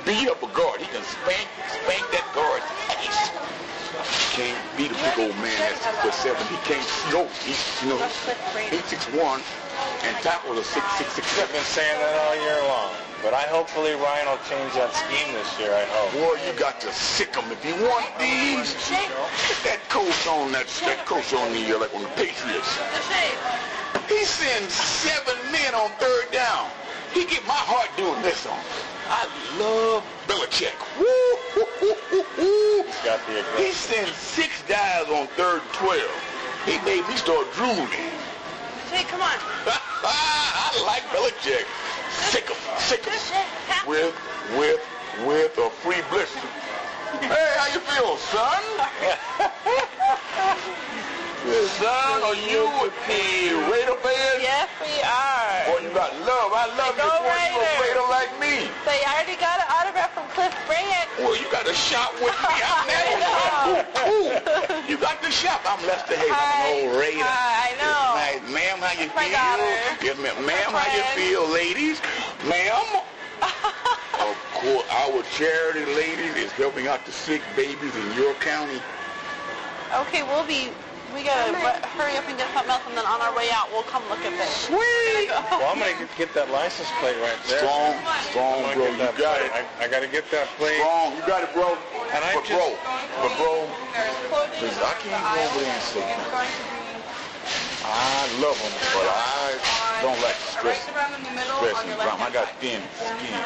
beat 0.10 0.26
up 0.28 0.42
a 0.42 0.50
guard. 0.58 0.82
He 0.82 0.90
can 0.90 1.06
spank, 1.06 1.46
spank 1.70 2.02
that 2.10 2.26
guard's 2.34 2.66
face. 2.90 3.30
He 4.10 4.42
can't 4.42 4.58
beat 4.74 4.90
a 4.90 4.98
big 4.98 5.22
old 5.22 5.38
man 5.38 5.54
that's 5.70 5.86
six 5.86 5.94
foot 6.02 6.14
seven. 6.18 6.42
He 6.50 6.58
can't 6.66 6.90
over. 7.14 7.30
He's, 7.46 7.62
you 7.86 7.94
know, 7.94 8.02
he's 8.74 8.86
six 8.90 9.06
one, 9.14 9.38
and 10.02 10.18
tackles 10.26 10.58
are 10.58 10.66
six 10.66 10.82
six 10.98 11.14
six 11.14 11.30
I've 11.38 11.54
been 11.54 11.62
saying 11.62 12.00
that 12.02 12.18
all 12.26 12.36
year 12.42 12.58
long. 12.66 13.05
But 13.25 13.34
I 13.34 13.50
hopefully 13.50 13.98
Ryan 13.98 14.29
will 14.29 14.46
change 14.46 14.77
that 14.77 14.94
scheme 14.94 15.34
this 15.34 15.50
year, 15.58 15.74
I 15.74 15.89
hope. 15.89 16.13
Boy, 16.13 16.38
you 16.46 16.53
got 16.62 16.77
to 16.86 16.94
sick 16.94 17.34
'em. 17.34 17.50
If 17.50 17.65
you 17.65 17.74
want 17.82 18.05
these, 18.22 18.70
get 18.86 19.58
that 19.65 19.82
coach 19.89 20.29
on 20.29 20.53
that 20.53 20.70
that 20.86 21.10
coach 21.10 21.34
on 21.34 21.50
the 21.50 21.74
uh, 21.74 21.82
like 21.82 21.89
on 21.98 22.05
the 22.05 22.13
Patriots. 22.13 22.70
He 24.05 24.22
sends 24.29 24.70
seven 24.77 25.34
men 25.50 25.74
on 25.74 25.89
third 25.98 26.29
down. 26.29 26.70
He 27.17 27.25
get 27.25 27.41
my 27.50 27.58
heart 27.58 27.89
doing 27.98 28.22
this 28.22 28.46
on. 28.46 28.62
I 29.10 29.25
love 29.58 30.05
Belichick. 30.29 30.77
Woo, 31.01 31.10
woo, 31.58 31.65
woo, 31.82 31.98
woo, 32.13 32.25
woo. 32.38 32.86
Got 33.01 33.25
the 33.25 33.41
He 33.58 33.74
sends 33.74 34.13
six 34.13 34.62
guys 34.70 35.10
on 35.10 35.25
third 35.34 35.65
and 35.65 35.74
twelve. 35.74 36.13
He 36.70 36.77
made 36.86 37.01
me 37.10 37.17
start 37.17 37.50
drooling. 37.58 37.89
Hey, 38.94 39.01
come 39.10 39.25
on. 39.25 39.34
I 40.05 40.70
like 40.86 41.01
Belichick. 41.10 41.65
Sick 42.31 42.50
'em, 42.50 42.57
sick 42.79 43.07
'em. 43.07 43.13
With, 43.88 44.15
with, 44.57 44.81
with 45.25 45.57
a 45.57 45.69
free 45.81 46.01
blister. 46.10 46.48
Hey, 47.22 47.53
how 47.57 47.67
you 47.74 47.79
feel, 47.79 48.17
son? 48.17 48.63
son, 51.54 52.24
are 52.25 52.36
you 52.50 52.66
a 52.66 52.90
Raider 53.70 53.96
fan? 54.02 54.42
Yes, 54.42 54.70
we 54.82 54.94
are. 55.06 55.70
Boy, 55.70 55.86
you 55.86 55.94
got 55.94 56.10
love. 56.25 56.52
I 56.54 56.66
love 56.78 56.98
Go 56.98 57.06
you. 57.06 57.22
Boy, 57.22 57.42
you 57.54 57.62
a 57.62 57.82
Raider 57.82 58.06
like 58.10 58.32
me. 58.42 58.70
Say, 58.86 58.98
I 59.06 59.22
already 59.22 59.38
got 59.38 59.60
an 59.62 59.70
autograph 59.70 60.14
from 60.14 60.25
Cliff 60.34 60.54
Bryant. 60.66 61.08
Well, 61.20 61.38
you 61.38 61.46
got 61.52 61.68
a 61.70 61.74
shot 61.74 62.14
with 62.18 62.34
me. 62.34 62.56
I'm. 62.66 62.86
Ooh, 63.66 63.82
ooh. 64.10 64.90
You 64.90 64.98
got 64.98 65.22
the 65.22 65.30
shot. 65.32 65.62
I'm 65.66 65.82
Lester 65.86 66.16
Hayes. 66.18 66.34
I'm 66.34 66.50
an 66.50 66.90
old 66.90 67.00
Raider. 67.00 67.25
I 67.25 67.74
know. 67.78 68.18
Nice. 68.18 68.42
Ma'am, 68.50 68.78
how 68.82 68.94
you 68.98 69.10
My 69.14 69.30
feel? 69.30 69.38
daughter. 69.38 69.74
Yes, 70.02 70.18
ma'am. 70.18 70.46
Ma'am, 70.46 70.72
how 70.74 70.88
you 70.98 71.04
feel, 71.14 71.46
ladies? 71.50 72.02
Ma'am? 72.48 73.02
Of 74.16 74.38
course, 74.54 74.86
our 74.90 75.22
charity 75.38 75.86
ladies 75.94 76.34
is 76.36 76.52
helping 76.54 76.88
out 76.88 77.06
the 77.06 77.12
sick 77.12 77.42
babies 77.56 77.94
in 77.96 78.14
your 78.18 78.34
county. 78.36 78.80
Okay, 79.94 80.24
we'll 80.24 80.48
be, 80.48 80.70
we 81.15 81.24
gotta 81.24 81.55
ru- 81.55 81.81
hurry 81.95 82.19
up 82.19 82.27
and 82.27 82.38
get 82.38 82.51
something 82.51 82.69
else, 82.69 82.84
and 82.88 82.98
then 82.98 83.07
on 83.07 83.22
our 83.24 83.31
way 83.36 83.48
out, 83.55 83.72
we'll 83.72 83.88
come 83.88 84.03
look 84.12 84.19
at 84.27 84.36
this. 84.36 84.51
Sweet. 84.67 85.31
Well, 85.31 85.72
I'm 85.72 85.79
going 85.79 85.95
to 85.95 86.07
get 86.19 86.34
that 86.36 86.51
license 86.51 86.91
plate 87.00 87.15
right 87.24 87.39
there. 87.48 87.63
Strong, 87.63 87.95
strong, 88.29 88.60
bro. 88.75 88.91
You 88.91 88.98
got 89.00 89.15
plate. 89.15 89.48
it. 89.48 89.51
I, 89.79 89.86
I 89.86 89.88
got 89.88 90.01
to 90.03 90.12
get 90.12 90.29
that 90.31 90.48
plate. 90.60 90.77
Strong. 90.84 91.15
You 91.15 91.24
got 91.25 91.41
it, 91.43 91.51
bro. 91.55 91.77
And 92.12 92.19
I 92.19 92.36
but 92.36 92.43
just- 92.43 92.60
bro, 92.60 92.75
but 93.24 93.31
bro, 93.39 93.51
listen, 94.60 94.84
I 94.84 94.93
can't 95.00 95.24
go 95.24 95.39
over 95.39 95.60
there 95.63 95.72
and 95.72 95.84
say 95.84 96.03
nothing. 96.03 96.85
I 97.86 98.25
love 98.42 98.58
them, 98.58 98.74
but 98.98 99.06
I 99.06 100.01
don't 100.01 100.20
like 100.22 100.36
to 100.36 100.48
stress 100.58 100.89
around 100.89 101.13
in 101.13 101.24
the 101.24 101.32
middle 101.38 101.58
stress 101.62 101.77
and 101.86 101.94
drama. 102.01 102.25
I 102.25 102.32
got 102.34 102.50
thin 102.58 102.82
skin. 102.98 103.38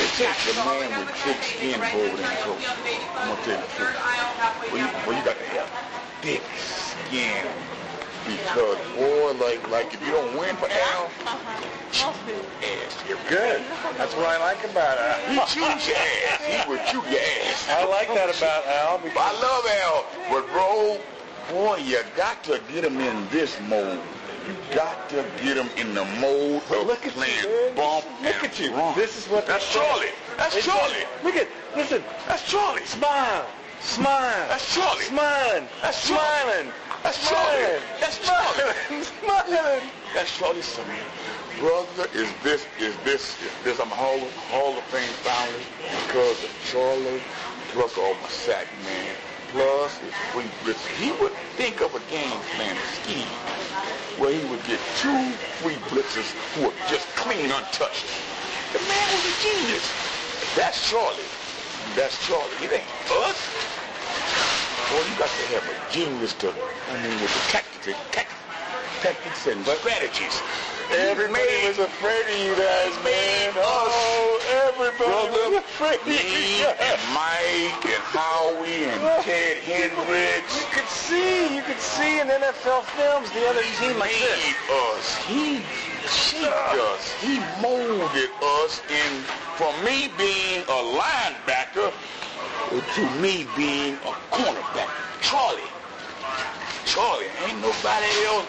It 0.00 0.10
takes 0.20 0.44
a 0.50 0.54
man 0.64 0.92
with 1.00 1.10
thick 1.24 1.40
skin 1.42 1.80
to 1.80 1.88
go 1.88 2.04
over 2.04 2.16
there 2.16 2.30
and 2.30 2.40
coach. 2.44 2.64
I'm 3.16 3.32
gonna 3.32 3.42
tell 3.42 3.56
you 3.56 3.64
the 3.64 3.72
truth. 3.74 3.96
Well, 4.68 4.78
you, 4.78 4.88
well, 5.06 5.16
you 5.16 5.24
got 5.24 5.38
to 5.38 5.46
have 5.56 5.68
thick 6.20 6.42
skin 6.60 7.46
because, 8.26 8.78
boy, 8.96 9.32
like, 9.36 9.60
like 9.70 9.92
if 9.92 10.00
you 10.04 10.12
don't 10.12 10.36
win 10.38 10.56
for 10.56 10.68
Al, 10.68 11.04
uh-huh. 11.28 12.12
ass, 12.64 13.04
you're 13.08 13.20
Good. 13.28 13.62
That's 13.96 14.14
what 14.16 14.26
I 14.26 14.38
like 14.40 14.64
about 14.64 14.96
He 15.28 15.38
Al. 15.38 15.46
chews 15.46 15.88
your 15.88 15.96
ass. 15.96 16.40
He 16.40 16.56
would 16.68 16.80
chew 16.88 17.04
your 17.10 17.20
ass. 17.20 17.68
I 17.68 17.84
like 17.84 18.08
that 18.14 18.34
about 18.34 18.64
Al 18.66 18.98
because 18.98 19.20
I 19.20 19.32
love 19.40 19.64
Al, 19.84 20.04
but 20.32 20.48
bro, 20.52 21.00
boy, 21.50 21.76
you 21.76 22.00
got 22.16 22.42
to 22.44 22.60
get 22.72 22.84
him 22.84 23.00
in 23.00 23.28
this 23.30 23.58
mode. 23.68 23.98
You 24.46 24.54
got 24.74 25.08
to 25.10 25.24
get 25.42 25.56
him 25.56 25.68
in 25.78 25.94
the 25.94 26.04
mode 26.20 26.62
of 26.70 26.86
look 26.86 26.98
at 26.98 27.04
you, 27.06 27.10
playing 27.12 27.44
man. 27.44 27.74
bump 27.76 28.04
Look 28.22 28.34
and 28.34 28.44
at 28.44 28.60
you. 28.60 28.74
run. 28.74 28.94
This 28.94 29.16
is 29.16 29.26
what 29.30 29.46
That's. 29.46 29.72
Charlie. 29.72 30.08
That's 30.36 30.56
It's- 30.56 30.66
Charlie. 30.66 31.06
Look 31.22 31.36
at, 31.36 31.48
listen, 31.74 32.02
That's 32.26 32.42
Charlie. 32.50 32.84
smile, 32.84 33.46
smile. 33.80 34.48
That's 34.48 34.74
Charlie. 34.74 35.04
Smiling. 35.04 35.68
That's 35.80 35.98
smiling. 35.98 36.72
That's 37.02 37.28
Charlie. 37.28 37.80
That's 38.00 38.18
Charlie. 38.26 39.02
Smiling. 39.02 39.88
That's 40.14 40.38
Charlie 40.38 40.62
Sumner. 40.62 40.94
Brother, 41.60 42.08
is 42.14 42.28
this, 42.42 42.66
is 42.80 42.96
this, 43.04 43.40
is 43.40 43.50
this, 43.62 43.78
I'm 43.80 43.88
Hall 43.88 44.16
of, 44.16 44.34
Hall 44.50 44.76
of 44.76 44.82
Fame 44.84 45.08
finally 45.22 45.62
because 46.06 46.42
of 46.42 46.50
Charlie, 46.66 47.20
my 47.76 48.28
sack, 48.28 48.66
man, 48.84 49.14
plus 49.54 49.98
his 49.98 50.12
free 50.34 50.50
blitz. 50.64 50.84
He 50.98 51.12
would 51.22 51.32
think 51.54 51.80
of 51.80 51.94
a 51.94 52.02
game 52.10 52.38
plan 52.58 52.76
scheme 52.98 53.30
where 54.18 54.34
he 54.34 54.44
would 54.50 54.62
get 54.66 54.80
two 54.98 55.30
free 55.62 55.78
blitzes 55.94 56.34
who 56.54 56.66
were 56.66 56.74
just 56.90 57.06
clean, 57.14 57.46
untouched. 57.46 58.06
The 58.74 58.80
man 58.90 59.06
was 59.14 59.22
a 59.22 59.34
genius. 59.46 59.86
That's 60.56 60.90
Charlie. 60.90 61.30
That's 61.94 62.18
Charlie. 62.26 62.66
It 62.66 62.72
ain't 62.74 63.10
us. 63.30 63.38
Boy, 64.90 65.06
you 65.06 65.14
got 65.18 65.30
to 65.30 65.46
have 65.54 65.62
a 65.70 65.92
genius 65.94 66.34
to, 66.34 66.50
I 66.90 66.98
mean, 67.02 67.14
with 67.22 67.30
the 67.30 67.42
tactics, 67.50 67.96
tactics, 68.10 68.34
tactics 69.02 69.46
and 69.46 69.62
strategies. 69.78 70.73
Everybody 70.90 71.66
was 71.66 71.78
afraid 71.78 72.26
of 72.28 72.38
you 72.38 72.54
guys, 72.54 72.94
man. 73.02 73.52
Oh, 73.56 74.40
everybody 74.68 75.10
was 75.32 75.56
afraid 75.64 76.00
of 76.00 76.06
me 76.06 76.58
you 76.60 76.66
and 76.66 76.78
guys. 76.78 77.00
Mike 77.14 77.84
and 77.88 78.04
Howie 78.12 78.84
and 78.84 79.00
Ted 79.24 79.58
Hendricks 79.64 80.54
You 80.60 80.66
could 80.72 80.88
see, 80.88 81.56
you 81.56 81.62
could 81.62 81.80
see 81.80 82.20
in 82.20 82.28
NFL 82.28 82.84
films 82.94 83.30
the 83.32 83.46
other 83.48 83.62
team 83.80 83.98
like 83.98 84.10
this. 84.12 84.38
made 84.38 84.56
us. 84.92 85.16
He 85.26 85.62
shaped 86.06 86.52
us. 86.76 87.12
He 87.20 87.38
molded 87.62 88.30
us 88.60 88.82
in 88.90 89.22
from 89.56 89.72
me 89.84 90.10
being 90.18 90.62
a 90.68 90.80
linebacker 91.00 91.92
to 92.94 93.20
me 93.20 93.46
being 93.56 93.94
a 94.04 94.12
cornerback. 94.34 94.90
Charlie. 95.22 95.62
Charlie, 96.84 97.26
ain't 97.46 97.60
nobody 97.60 98.06
else, 98.26 98.46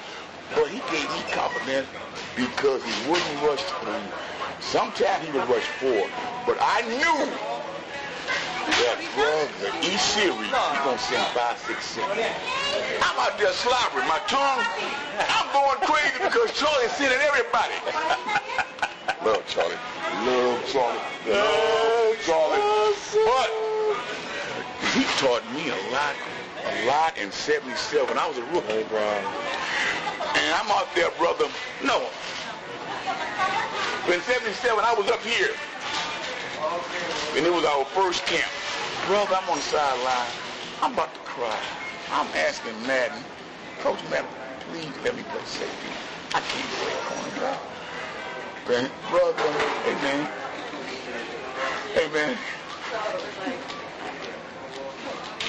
but 0.54 0.68
he 0.70 0.80
gave 0.92 1.10
me 1.12 1.24
confidence 1.32 1.88
because 2.36 2.84
he 2.84 2.94
wouldn't 3.10 3.42
rush 3.42 3.64
three. 3.82 4.12
Sometimes 4.60 5.26
he 5.26 5.32
would 5.32 5.48
rush 5.50 5.66
four, 5.82 6.10
but 6.46 6.58
I 6.62 6.82
knew 6.86 7.18
that 8.78 9.00
brother, 9.16 9.72
each 9.82 10.02
series, 10.02 10.48
he 10.48 10.78
gonna 10.84 10.98
send 10.98 11.26
five, 11.34 11.58
six, 11.60 11.86
seven. 11.86 12.18
I'm 13.02 13.20
out 13.20 13.38
there 13.38 13.54
slobbering 13.54 14.08
my 14.08 14.20
tongue. 14.28 14.64
I'm 15.18 15.50
going 15.54 15.80
crazy 15.88 16.20
because 16.22 16.52
Charlie's 16.58 16.92
sending 16.92 17.20
everybody. 17.20 17.74
Love 19.26 19.48
Charlie. 19.48 19.76
Love 20.26 20.66
Charlie. 20.68 21.00
Love 21.28 22.18
Charlie. 22.26 22.62
But 23.26 23.50
he 24.94 25.04
taught 25.18 25.44
me 25.54 25.70
a 25.70 25.80
lot, 25.92 26.16
a 26.66 26.86
lot 26.86 27.18
in 27.18 27.32
77. 27.32 28.18
I 28.18 28.28
was 28.28 28.38
a 28.38 28.44
rookie. 28.54 28.86
And 30.46 30.54
I'm 30.54 30.70
out 30.70 30.94
there, 30.94 31.10
brother. 31.18 31.50
No. 31.84 32.06
In 34.06 34.22
77, 34.22 34.78
I 34.78 34.94
was 34.94 35.10
up 35.10 35.20
here. 35.22 35.50
And 37.36 37.44
it 37.44 37.52
was 37.52 37.66
our 37.66 37.84
first 37.98 38.24
camp. 38.28 38.46
Brother, 39.08 39.42
I'm 39.42 39.50
on 39.50 39.58
the 39.58 39.64
sideline. 39.64 40.30
I'm 40.84 40.94
about 40.94 41.12
to 41.16 41.20
cry. 41.22 41.58
I'm 42.12 42.28
asking 42.38 42.78
Madden, 42.86 43.18
Coach 43.80 43.98
Madden, 44.12 44.30
please 44.70 44.94
let 45.04 45.16
me 45.16 45.24
play 45.24 45.42
safety. 45.46 45.90
I 46.36 46.42
can't 46.42 46.70
play 46.78 46.94
cornerback. 47.10 47.58
Man, 48.70 48.92
brother, 49.10 49.50
hey 49.82 49.98
man. 50.06 50.30
Hey 51.96 52.08
man. 52.14 52.38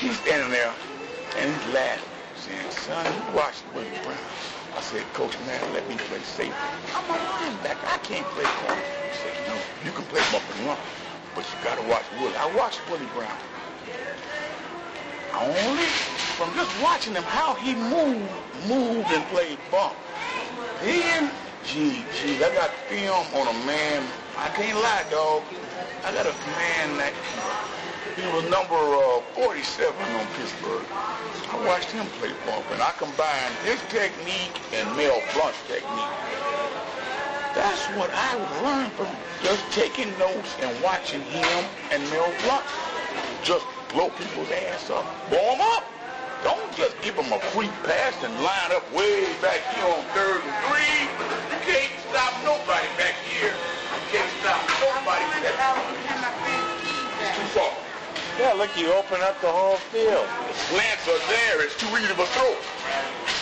He's 0.01 0.19
standing 0.21 0.51
there 0.51 0.73
and 1.37 1.55
he's 1.55 1.75
laughing, 1.75 2.09
saying, 2.37 2.71
son, 2.71 3.05
you 3.05 3.37
watch 3.37 3.57
Willie 3.75 3.91
Brown. 4.03 4.56
I 4.77 4.81
said, 4.81 5.11
Coach 5.15 5.39
Madden, 5.47 5.73
let 5.73 5.89
me 5.89 5.97
play 5.97 6.21
safety. 6.21 6.55
I'm 6.95 7.09
a 7.11 7.19
linebacker. 7.19 7.87
I 7.93 7.99
can't 7.99 8.27
play 8.29 8.45
corner. 8.45 8.77
He 8.77 9.17
said, 9.17 9.33
no, 9.49 9.57
you 9.85 9.91
can 9.91 10.05
play 10.05 10.21
bump 10.31 10.45
and 10.55 10.67
run, 10.67 10.79
but 11.35 11.45
you 11.51 11.59
got 11.65 11.77
to 11.77 11.89
watch 11.89 12.05
Willie. 12.21 12.37
I 12.37 12.47
watched 12.57 12.89
Willie 12.91 13.07
Brown. 13.15 13.37
Only 15.35 15.85
from 16.37 16.55
just 16.55 16.71
watching 16.83 17.15
him, 17.15 17.25
how 17.25 17.55
he 17.55 17.75
moved, 17.75 18.31
moved 18.69 19.11
and 19.13 19.25
played 19.29 19.59
bump. 19.71 19.97
Then, 20.83 21.31
gee, 21.65 22.05
gee, 22.13 22.37
I 22.45 22.53
got 22.55 22.71
film 22.89 23.27
on 23.35 23.49
a 23.49 23.67
man. 23.67 24.05
I 24.37 24.49
can't 24.51 24.79
lie, 24.79 25.05
dog. 25.11 25.43
I 26.05 26.13
got 26.13 26.27
a 26.27 26.35
man 26.57 26.99
that 26.99 27.15
he 28.17 28.25
was 28.33 28.49
number 28.49 28.81
uh, 28.81 29.21
47 29.37 29.93
on 29.93 30.27
Pittsburgh. 30.41 30.89
I 31.53 31.61
watched 31.69 31.93
him 31.93 32.07
play 32.17 32.33
bump, 32.49 32.65
and 32.73 32.81
I 32.81 32.91
combined 32.97 33.53
his 33.61 33.77
technique 33.93 34.57
and 34.73 34.89
Mel 34.97 35.21
Blount's 35.37 35.61
technique. 35.69 36.17
That's 37.53 37.85
what 37.93 38.09
I 38.13 38.41
learned 38.65 38.93
from 38.97 39.09
just 39.45 39.61
taking 39.71 40.09
notes 40.19 40.57
and 40.61 40.73
watching 40.81 41.21
him 41.29 41.65
and 41.93 42.01
Mel 42.09 42.33
Blount. 42.45 42.65
Just 43.45 43.67
blow 43.93 44.09
people's 44.17 44.51
ass 44.51 44.89
up. 44.89 45.05
Blow 45.29 45.53
them 45.53 45.61
up. 45.61 45.85
Don't 46.43 46.73
just 46.73 46.97
give 47.03 47.17
them 47.17 47.33
a 47.33 47.41
free 47.53 47.71
pass 47.85 48.17
and 48.25 48.33
line 48.41 48.73
up 48.73 48.85
way 48.97 49.29
back 49.45 49.61
here 49.77 49.93
on 49.93 50.05
third 50.17 50.41
and 50.41 50.57
three. 50.73 51.05
You 51.53 51.61
can't 51.69 51.93
stop 52.09 52.33
nobody 52.45 52.89
back 52.97 53.17
here. 53.29 53.53
You 53.53 54.03
can't 54.09 54.33
stop 54.41 54.61
nobody 54.81 55.25
with 55.37 55.53
that. 55.53 55.57
It's 57.21 57.37
too 57.37 57.61
far. 57.61 57.86
Yeah, 58.37 58.53
look, 58.53 58.69
you 58.77 58.93
open 58.93 59.17
up 59.25 59.41
the 59.41 59.49
whole 59.49 59.81
field. 59.89 60.29
The 60.29 60.53
slants 60.69 61.09
are 61.09 61.25
there. 61.25 61.65
It's 61.65 61.73
too 61.81 61.89
easy 61.97 62.13
of 62.13 62.21
a 62.21 62.29
throw. 62.37 62.53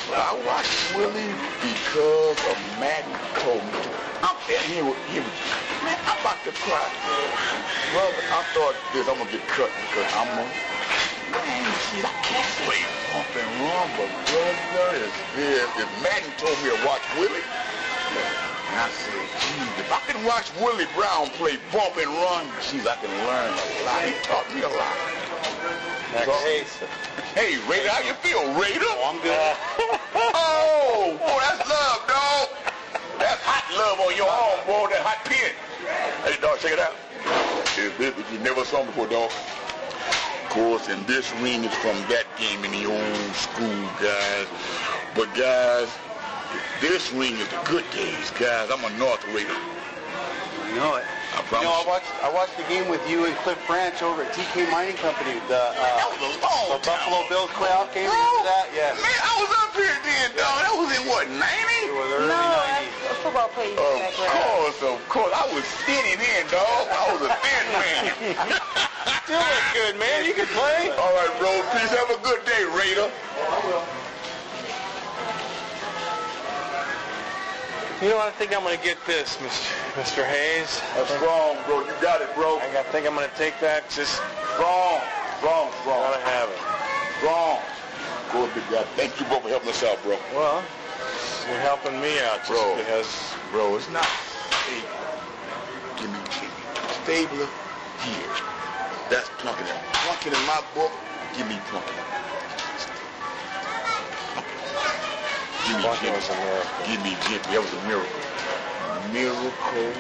But 0.07 0.23
I 0.23 0.39
watched 0.47 0.95
Willie 0.95 1.35
because 1.59 2.39
of 2.47 2.55
Madden 2.79 3.11
told 3.43 3.59
me 3.59 3.75
to. 3.75 3.91
I'm 4.23 4.39
telling 4.47 4.71
you, 4.71 4.95
he 5.11 5.19
was, 5.19 5.35
man, 5.83 5.99
I'm 6.07 6.15
about 6.23 6.39
to 6.47 6.55
cry. 6.63 6.87
Brother, 7.91 8.23
I 8.31 8.47
thought 8.55 8.79
this, 8.95 9.11
I'm 9.11 9.19
going 9.19 9.27
to 9.27 9.35
get 9.35 9.43
cut 9.51 9.75
because 9.91 10.07
I'm 10.15 10.31
on. 10.39 10.47
Man, 10.47 11.67
shit, 11.91 12.07
I 12.07 12.15
can't 12.23 12.55
play 12.63 12.79
bump 13.11 13.35
and 13.35 13.51
run, 13.67 13.91
but 13.99 14.07
brother, 14.31 15.03
is 15.03 15.17
this. 15.35 15.67
If 15.75 15.91
Madden 16.07 16.31
told 16.39 16.55
me 16.63 16.71
to 16.71 16.79
watch 16.87 17.03
Willie, 17.19 17.43
and 18.75 18.83
I 18.83 18.91
said, 18.91 19.15
geez, 19.39 19.87
if 19.87 19.91
I 19.95 20.01
can 20.11 20.19
watch 20.27 20.51
Willie 20.59 20.91
Brown 20.99 21.31
play 21.39 21.55
bump 21.71 21.95
and 21.95 22.11
run, 22.11 22.43
geez, 22.59 22.83
I 22.91 22.99
can 22.99 23.11
learn 23.23 23.55
a 23.55 23.67
lot. 23.87 24.03
He 24.03 24.19
taught 24.27 24.51
me 24.51 24.67
a 24.67 24.69
lot. 24.69 24.99
Next. 26.11 26.27
Hey, 26.43 26.67
Hey, 27.39 27.59
Raider, 27.71 27.89
how 27.89 28.03
you 28.03 28.15
feel, 28.15 28.43
Raider? 28.59 28.83
Oh, 28.83 29.15
I'm 29.15 29.23
good. 29.23 30.01
Oh, 30.37 31.17
boy, 31.19 31.39
that's 31.43 31.69
love, 31.69 32.01
dog. 32.07 32.49
That's 33.19 33.43
hot 33.43 33.67
love 33.77 33.99
on 34.01 34.17
your 34.17 34.29
arm, 34.29 34.59
boy, 34.67 34.91
that 34.91 35.03
hot 35.03 35.23
pin. 35.27 35.51
Hey, 36.23 36.41
dog, 36.41 36.59
check 36.59 36.73
it 36.73 36.79
out. 36.79 36.95
Is 37.79 37.91
this 37.99 38.17
what 38.17 38.27
you 38.33 38.39
never 38.39 38.65
saw 38.65 38.85
before, 38.85 39.07
dog? 39.07 39.31
Of 39.31 40.51
course, 40.51 40.89
and 40.89 41.05
this 41.07 41.33
ring 41.43 41.65
is 41.65 41.75
from 41.75 41.99
that 42.11 42.27
game 42.39 42.65
in 42.65 42.71
the 42.71 42.87
old 42.87 43.35
school, 43.35 43.83
guys. 43.99 44.47
But, 45.15 45.35
guys, 45.35 45.91
this 46.81 47.13
ring 47.13 47.37
is 47.37 47.49
the 47.49 47.61
good 47.65 47.85
days, 47.91 48.31
guys. 48.39 48.71
I'm 48.71 48.85
a 48.85 48.91
North 48.99 49.25
Raider. 49.35 49.55
I 49.55 50.77
know 50.77 50.97
it. 50.97 51.05
I 51.35 51.43
promise. 51.47 51.67
You 51.67 51.67
promise. 51.67 51.67
know, 51.67 51.75
I 51.75 51.85
watched 51.87 52.11
I 52.23 52.29
watched 52.35 52.57
the 52.59 52.67
game 52.71 52.87
with 52.91 53.03
you 53.11 53.27
and 53.27 53.35
Cliff 53.47 53.59
Branch 53.67 53.95
over 54.03 54.23
at 54.23 54.33
TK 54.35 54.71
Mining 54.71 54.97
Company. 54.99 55.39
The 55.51 55.75
that 55.75 55.79
uh, 55.79 56.11
was 56.15 56.23
a 56.23 56.33
long 56.43 56.67
the 56.75 56.79
Buffalo. 56.83 57.23
Bills 57.31 57.51
playoff 57.59 57.91
game. 57.95 58.11
Bro, 58.11 58.47
that? 58.47 58.71
Yes. 58.75 58.99
Man, 58.99 59.19
I 59.23 59.33
was 59.39 59.51
up 59.63 59.71
here 59.75 59.99
then, 60.03 60.31
dog. 60.39 60.55
That 60.63 60.75
was 60.75 60.91
in 60.95 61.03
what, 61.11 61.27
90? 61.31 61.43
It 61.43 61.95
was 61.95 62.11
early 62.15 62.31
No, 62.31 62.43
90s. 62.43 62.91
that's 63.07 63.21
football 63.23 63.51
players 63.55 63.79
Of 63.79 63.99
back 63.99 64.15
course, 64.19 64.79
of 64.83 64.99
course. 65.11 65.33
I 65.35 65.45
was 65.55 65.65
skinny 65.83 66.15
then, 66.19 66.43
dog. 66.51 66.85
I 66.91 67.03
was 67.15 67.23
a 67.27 67.33
thin 67.43 67.65
man. 67.75 68.03
Still 69.27 69.41
look 69.41 69.67
good, 69.75 69.95
man. 69.99 70.27
You 70.27 70.35
can 70.35 70.47
play. 70.53 70.91
All 70.99 71.13
right, 71.19 71.33
bro. 71.39 71.51
Peace. 71.73 71.91
Have 71.95 72.11
a 72.13 72.21
good 72.23 72.45
day, 72.45 72.63
Raider. 72.77 73.09
You 78.03 78.09
know? 78.11 78.19
I 78.21 78.31
think 78.31 78.55
I'm 78.57 78.63
going 78.63 78.77
to 78.77 78.83
get 78.85 78.99
this, 79.07 79.37
Mr. 79.37 79.73
Mr. 79.95 80.25
Hayes. 80.25 80.81
That's 80.97 81.11
strong, 81.15 81.57
bro. 81.67 81.81
You 81.87 81.93
got 82.03 82.21
it, 82.21 82.35
bro. 82.35 82.59
I 82.59 82.83
think 82.91 83.07
I'm 83.07 83.15
going 83.15 83.29
to 83.29 83.37
take 83.37 83.59
that. 83.61 83.89
Just 83.91 84.21
Strong, 84.55 85.01
strong, 85.43 85.73
strong, 85.83 85.99
gotta 86.15 86.23
have 86.31 86.49
it. 86.49 86.59
strong. 87.19 87.59
Go, 88.31 88.47
big 88.55 88.63
guy. 88.71 88.85
Thank 88.95 89.19
you, 89.19 89.27
bro, 89.27 89.41
for 89.41 89.49
helping 89.49 89.69
us 89.71 89.83
out, 89.83 90.01
bro. 90.03 90.17
Well, 90.33 90.63
you're 91.51 91.59
helping 91.59 91.99
me 92.01 92.21
out 92.23 92.39
just 92.47 92.51
Bro. 92.55 92.77
because. 92.79 93.11
Bro, 93.51 93.75
it's 93.77 93.91
not 93.91 94.07
stable. 94.63 94.95
Give 95.99 96.11
me. 96.11 96.19
Stabler 97.03 97.51
here. 98.07 98.35
That's 99.11 99.29
Plunkett. 99.43 99.67
Plunkett 100.07 100.33
in 100.39 100.47
my 100.47 100.63
book, 100.75 100.91
give 101.37 101.47
me 101.49 101.59
Plunkett. 101.69 101.95
Give 105.65 105.79
me 105.79 105.89
Jimmy. 105.97 106.13
was 106.13 106.29
a 106.29 106.37
miracle. 106.37 106.85
Give 106.85 107.01
me 107.01 107.17
Jimmy. 107.25 107.49
That 107.49 107.63
was 107.65 107.73
a 107.73 107.81
miracle. 107.89 108.21
Miracle. 109.17 109.93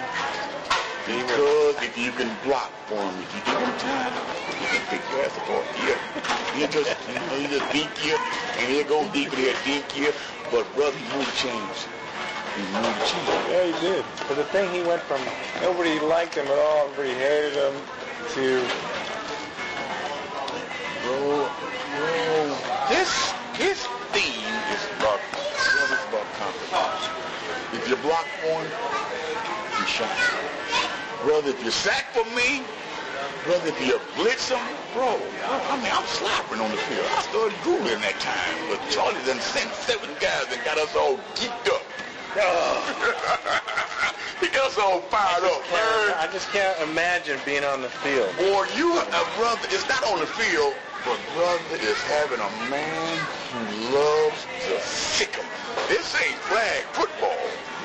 Because 1.09 1.77
if 1.81 1.97
you 1.97 2.13
can 2.13 2.29
block 2.45 2.69
for 2.85 3.01
him, 3.01 3.17
if 3.25 3.33
you 3.33 3.41
give 3.49 3.57
him 3.57 3.73
time, 3.81 4.13
he 4.61 4.65
can 4.69 4.85
pick 4.93 5.01
your 5.09 5.25
ass 5.25 5.37
apart. 5.41 5.65
Yeah. 5.81 5.97
He 6.53 6.69
just, 6.69 6.93
you 7.09 7.17
know, 7.17 7.37
he 7.41 7.49
just 7.49 7.65
dink 7.73 7.93
you, 8.05 8.17
and 8.61 8.73
he'll 8.73 8.89
go 8.89 9.09
deeper 9.13 9.37
there, 9.37 9.57
dink 9.65 9.97
you. 9.97 10.13
But 10.53 10.69
brother, 10.77 10.97
he 10.97 11.05
moved 11.17 11.33
change. 11.37 11.77
He 12.57 12.63
moved 12.77 13.01
change. 13.09 13.29
Yeah, 13.49 13.65
he 13.65 13.73
did. 13.81 14.05
But 14.29 14.37
the 14.37 14.45
thing, 14.45 14.69
he 14.73 14.85
went 14.85 15.01
from 15.03 15.21
nobody 15.61 15.99
liked 16.01 16.37
him 16.37 16.47
at 16.47 16.59
all, 16.59 16.89
everybody 16.93 17.17
hated 17.17 17.57
him, 17.57 17.75
to 18.37 18.65
Bro, 21.05 21.49
bro, 21.97 22.57
this 22.89 23.33
his 23.57 23.85
theme 24.13 24.57
is 24.73 24.83
about 24.99 25.21
If 27.73 27.89
you 27.89 27.97
block 27.97 28.27
for 28.41 28.63
him, 28.63 28.71
you 29.79 29.87
shine. 29.87 30.09
Brother, 31.25 31.51
if 31.51 31.65
you 31.65 31.71
sack 31.71 32.13
for 32.13 32.25
me, 32.37 32.63
brother, 33.45 33.69
if 33.69 33.87
you 33.87 34.01
blitz 34.17 34.49
him, 34.51 34.59
bro, 34.93 35.21
I 35.45 35.77
mean, 35.77 35.91
I'm 35.93 36.05
slobbering 36.07 36.61
on 36.61 36.71
the 36.71 36.77
field. 36.89 37.07
I 37.17 37.23
started 37.23 37.57
Googling 37.61 38.01
that 38.01 38.19
time, 38.21 38.57
but 38.69 38.81
Charlie 38.91 39.23
done 39.27 39.41
sent 39.41 39.73
seven 39.75 40.11
guys 40.21 40.47
and 40.53 40.63
got 40.65 40.79
us 40.79 40.95
all 40.97 41.19
geeked 41.35 41.69
up. 41.73 41.83
he 44.41 44.49
gets 44.49 44.77
all 44.79 45.01
fired 45.03 45.45
up. 45.45 45.63
I 46.19 46.27
just 46.33 46.51
can't 46.51 46.81
imagine 46.83 47.39
being 47.45 47.63
on 47.65 47.81
the 47.81 47.89
field. 47.89 48.37
Boy, 48.37 48.67
you 48.75 48.99
a 48.99 49.25
brother. 49.37 49.69
It's 49.71 49.89
not 49.89 50.03
on 50.05 50.19
the 50.19 50.27
field, 50.27 50.75
but 51.05 51.21
brother 51.35 51.77
is 51.81 52.03
having 52.03 52.41
a 52.41 52.51
man 52.71 53.19
who 53.53 53.95
loves 53.95 54.47
to 54.67 54.81
sick 54.81 55.37
him. 55.37 55.47
This 55.89 56.15
ain't 56.21 56.39
flag 56.49 56.83
football. 56.97 57.37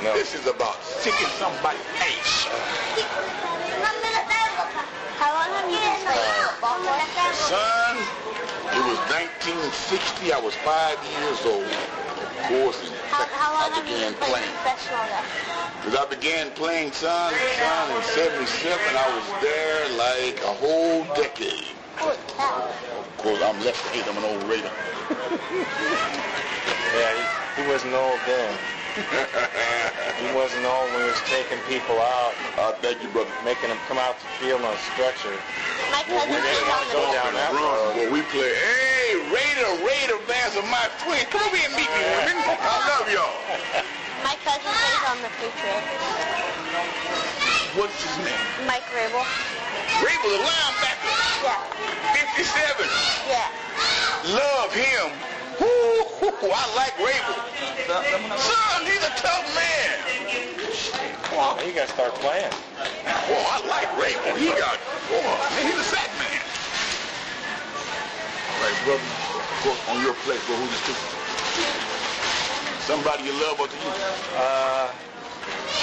No. 0.03 0.13
This 0.13 0.33
is 0.33 0.47
about 0.47 0.81
sicking 0.83 1.27
somebody's 1.41 1.81
ass. 1.99 2.47
How 5.19 5.33
long 5.35 5.51
have 5.51 5.67
you 5.67 5.75
been 5.75 5.99
playing 6.07 6.47
football? 6.47 6.79
Son, 7.35 7.97
it 8.71 8.83
was 8.87 8.99
1960. 9.11 10.31
I 10.31 10.39
was 10.39 10.55
five 10.63 10.95
years 11.19 11.43
old. 11.45 11.67
Of 11.67 12.47
course, 12.47 12.79
How, 13.11 13.25
how 13.35 13.51
long 13.53 13.71
I 13.73 13.83
have 13.83 13.87
you 13.87 13.95
began 13.95 14.13
been 14.13 14.19
playing 14.21 14.47
playing. 14.47 14.55
professional 14.63 15.03
then? 15.11 15.25
Because 15.83 15.95
I 15.99 16.05
began 16.07 16.51
playing, 16.55 16.91
son, 16.93 17.33
son, 17.59 17.95
in 17.95 18.03
77. 18.03 18.79
I 18.95 19.07
was 19.11 19.27
there 19.43 19.89
like 19.99 20.39
a 20.47 20.53
whole 20.55 21.03
decade. 21.19 21.67
Of 21.99 23.17
course, 23.17 23.41
I'm 23.43 23.59
left-handed. 23.59 24.07
I'm 24.07 24.17
an 24.23 24.23
old 24.23 24.43
Raider. 24.47 24.71
Yeah, 26.95 27.13
he, 27.13 27.23
he 27.61 27.63
wasn't 27.69 27.93
old 27.93 28.19
then. 28.25 28.51
He 30.19 30.27
wasn't 30.35 30.65
old 30.65 30.89
when 30.91 31.05
he 31.05 31.09
was 31.13 31.21
taking 31.29 31.61
people 31.69 31.95
out, 32.01 32.33
I 32.59 32.73
thank 32.81 32.99
you, 33.05 33.09
brother. 33.13 33.31
making 33.45 33.69
them 33.69 33.79
come 33.87 34.01
out 34.01 34.17
the 34.19 34.27
field 34.41 34.59
on 34.65 34.73
a 34.73 34.81
stretcher. 34.93 35.31
My 35.93 36.03
cousin 36.03 36.27
we 36.33 36.41
plays 36.41 36.59
didn't 36.59 36.73
on 36.73 36.83
the 36.89 36.97
go 36.97 37.05
down 37.13 37.31
that 37.37 37.53
Run, 37.53 37.63
road. 37.63 37.93
boy, 37.95 38.07
we 38.11 38.21
play. 38.33 38.51
Hey, 38.51 39.15
Raider, 39.31 39.69
Raider 39.85 40.19
fans 40.27 40.57
of 40.59 40.65
my 40.67 40.89
twin. 41.05 41.21
Come 41.31 41.45
over 41.47 41.55
here 41.55 41.69
and 41.69 41.77
meet 41.77 41.87
me, 41.87 42.01
women. 42.19 42.35
I 42.43 42.75
love 42.91 43.07
y'all. 43.07 43.37
My 44.25 44.35
cousin 44.43 44.73
plays 44.73 45.03
on 45.07 45.17
the 45.23 45.31
Patriots. 45.39 45.87
What's 47.77 47.95
his 48.03 48.17
name? 48.25 48.41
Mike 48.67 48.83
Vrabel. 48.91 49.23
Vrabel, 50.01 50.29
the 50.35 50.41
linebacker. 50.43 51.13
Woo, 56.41 56.47
hoo, 56.47 56.51
hoo, 56.51 56.55
I 56.55 56.75
like 56.75 56.95
Vrabel. 56.95 57.35
Son, 58.39 58.85
he's 58.87 59.03
a 59.03 59.11
tough 59.19 59.43
man. 59.55 59.99
Now 61.35 61.59
you 61.67 61.73
gotta 61.73 61.91
start 61.91 62.15
playing. 62.23 62.51
Boy, 63.27 63.43
I 63.43 63.59
like 63.67 63.91
Vrabel. 63.99 64.37
He 64.39 64.47
got, 64.55 64.79
boy, 65.11 65.19
man, 65.19 65.67
he's 65.67 65.79
a 65.79 65.83
sack 65.83 66.07
man. 66.15 66.39
All 68.55 68.63
right, 68.63 68.77
brother. 68.87 69.03
Go 69.63 69.75
on 69.91 69.99
your 69.99 70.15
plate, 70.23 70.39
bro. 70.47 70.55
Who 70.55 70.63
you 70.63 70.79
stick? 70.79 70.95
Somebody 72.87 73.23
you 73.27 73.33
love 73.33 73.59
or 73.59 73.67
to 73.67 73.75
you? 73.75 73.91
Uh, 74.39 74.91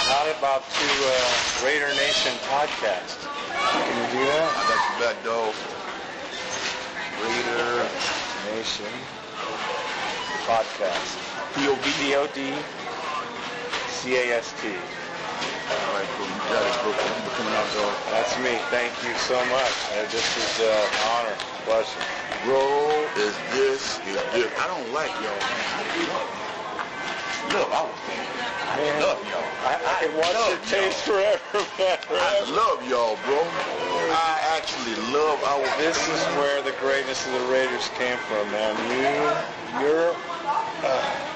not 0.09 0.27
about 0.40 0.64
to 0.64 0.88
uh, 1.05 1.64
Raider 1.64 1.92
Nation 2.01 2.33
podcast. 2.49 3.29
Can 3.77 3.92
you 3.92 4.09
do 4.19 4.25
that? 4.25 4.57
I 4.57 4.64
that? 4.64 4.73
got 4.73 4.81
you 4.81 4.95
back, 5.05 5.16
dog. 5.21 5.53
Raider 7.21 7.85
Nation 8.57 8.92
podcast. 10.47 11.19
P.O.D. 11.55 11.93
P-O-D 11.93 12.53
C-A-S-T. 13.89 14.67
All 15.69 15.93
right, 15.95 16.07
bro. 16.17 16.27
You 16.27 16.41
got 16.51 16.67
it, 16.67 16.77
bro. 16.83 16.93
Thank 16.93 17.17
you 17.17 17.23
for 17.23 17.35
coming 17.37 17.55
out, 17.55 17.67
dog. 17.73 17.97
That's 18.11 18.39
me. 18.39 18.59
Thank 18.71 18.93
you 19.03 19.15
so 19.17 19.45
much. 19.47 19.73
Uh, 19.91 20.07
this 20.11 20.37
is 20.37 20.61
uh, 20.61 20.89
an 20.93 20.99
honor, 21.11 21.37
pleasure. 21.65 22.01
Bro, 22.45 23.11
is 23.17 23.35
this, 23.51 23.99
is 24.07 24.15
this. 24.31 24.53
I 24.59 24.67
don't 24.67 24.93
like 24.93 25.11
y'all, 25.21 26.46
man. 27.49 27.57
I 27.57 27.63
love 27.63 27.71
Love 27.71 27.73
our. 27.73 27.95
I 28.67 28.77
Man, 28.77 29.03
love 29.03 29.23
y'all. 29.31 29.45
I, 29.63 29.79
I 29.85 30.05
could 30.05 30.15
watch 30.15 30.35
your 30.35 30.59
taste 30.67 31.03
forever, 31.03 31.67
man. 31.79 31.99
I 32.11 32.41
love 32.51 32.83
y'all, 32.89 33.17
bro. 33.25 33.41
I 34.13 34.41
actually 34.59 34.95
love 35.13 35.43
our 35.45 35.65
This 35.79 35.97
is 36.09 36.23
where 36.37 36.63
the 36.63 36.73
greatness 36.73 37.27
of 37.27 37.33
the 37.33 37.47
Raiders 37.53 37.89
came 37.97 38.19
from, 38.19 38.51
man. 38.51 38.77
You, 38.91 39.81
you're, 39.81 40.17
uh, 40.85 41.27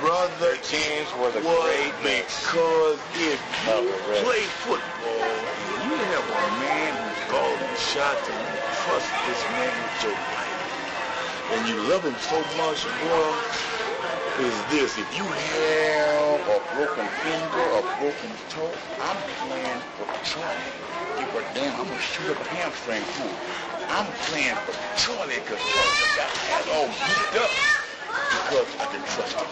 brother. 0.00 0.34
Their 0.40 0.56
teams 0.56 1.08
were 1.16 1.30
the 1.32 1.40
great 1.40 1.92
greatness 2.02 2.44
because 2.44 2.98
if 3.14 3.40
you 3.64 3.88
the 3.88 4.20
play 4.20 4.44
football, 4.62 5.24
you 5.88 5.96
have 6.12 6.24
a 6.28 6.42
man 6.60 6.92
who's 6.92 7.20
called 7.30 7.60
the 7.60 7.76
shots 7.76 8.28
and 8.28 8.36
you 8.36 8.56
trust 8.84 9.08
this 9.26 9.40
man 9.56 9.72
with 9.82 10.02
your 10.04 10.16
life. 10.36 10.60
And 11.52 11.68
you 11.68 11.76
love 11.88 12.04
him 12.04 12.16
so 12.18 12.40
much, 12.56 12.84
bro, 13.00 13.36
is 14.38 14.66
this. 14.66 14.98
If 14.98 15.16
you 15.16 15.24
have 15.24 16.48
a 16.48 16.60
broken 16.74 17.08
finger, 17.08 17.60
a 17.60 17.82
broken 17.98 18.30
toe, 18.48 18.72
I'm 19.00 19.24
playing 19.36 19.82
for 19.94 20.08
Charlie. 20.22 20.74
Give 21.18 21.34
a 21.34 21.42
damn, 21.54 21.76
I'm 21.76 21.86
going 21.88 21.98
to 21.98 22.04
shoot 22.04 22.30
up 22.30 22.40
a 22.40 22.44
hamstring 22.44 23.06
too. 23.14 23.30
I'm 23.88 24.12
playing 24.30 24.56
for 24.56 24.74
Charlie 24.96 25.36
because 25.36 25.60
Charlie 25.60 26.10
got 26.16 26.30
ass 26.50 26.68
all 26.68 26.88
beat 27.06 27.40
up 27.40 27.50
because 28.30 28.74
I 28.80 28.86
can 28.86 29.04
trust 29.04 29.36
him. 29.38 29.46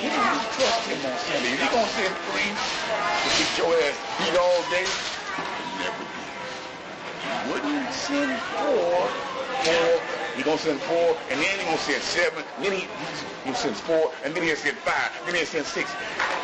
You 0.00 0.10
can 0.10 0.46
trust 0.50 0.86
him 0.86 1.04
on 1.06 1.18
Sunday. 1.18 1.52
If 1.54 1.60
he 1.60 1.68
gonna 1.68 1.88
send 1.88 2.16
three 2.18 2.60
to 3.22 3.30
get 3.30 3.58
your 3.58 3.74
ass 3.82 4.02
beat 4.18 4.36
all 4.36 4.64
day, 4.64 4.98
he 5.56 5.64
never 5.78 6.04
did. 6.04 6.36
He 7.18 7.34
wouldn't 7.34 7.92
send 7.92 8.42
four, 8.42 9.16
four. 10.32 10.38
He 10.38 10.42
gonna 10.42 10.58
send 10.58 10.80
four, 10.80 11.16
and 11.30 11.40
then 11.40 11.58
he 11.58 11.64
gonna 11.64 11.78
send 11.78 12.02
seven. 12.02 12.44
Then 12.60 12.72
he 12.72 12.88
he 13.44 13.52
sends 13.54 13.80
four, 13.80 14.12
and 14.24 14.34
then 14.34 14.42
he'll 14.42 14.56
send 14.56 14.76
five. 14.78 15.10
Then 15.26 15.34
he'll 15.34 15.46
send 15.46 15.66
six. 15.66 15.90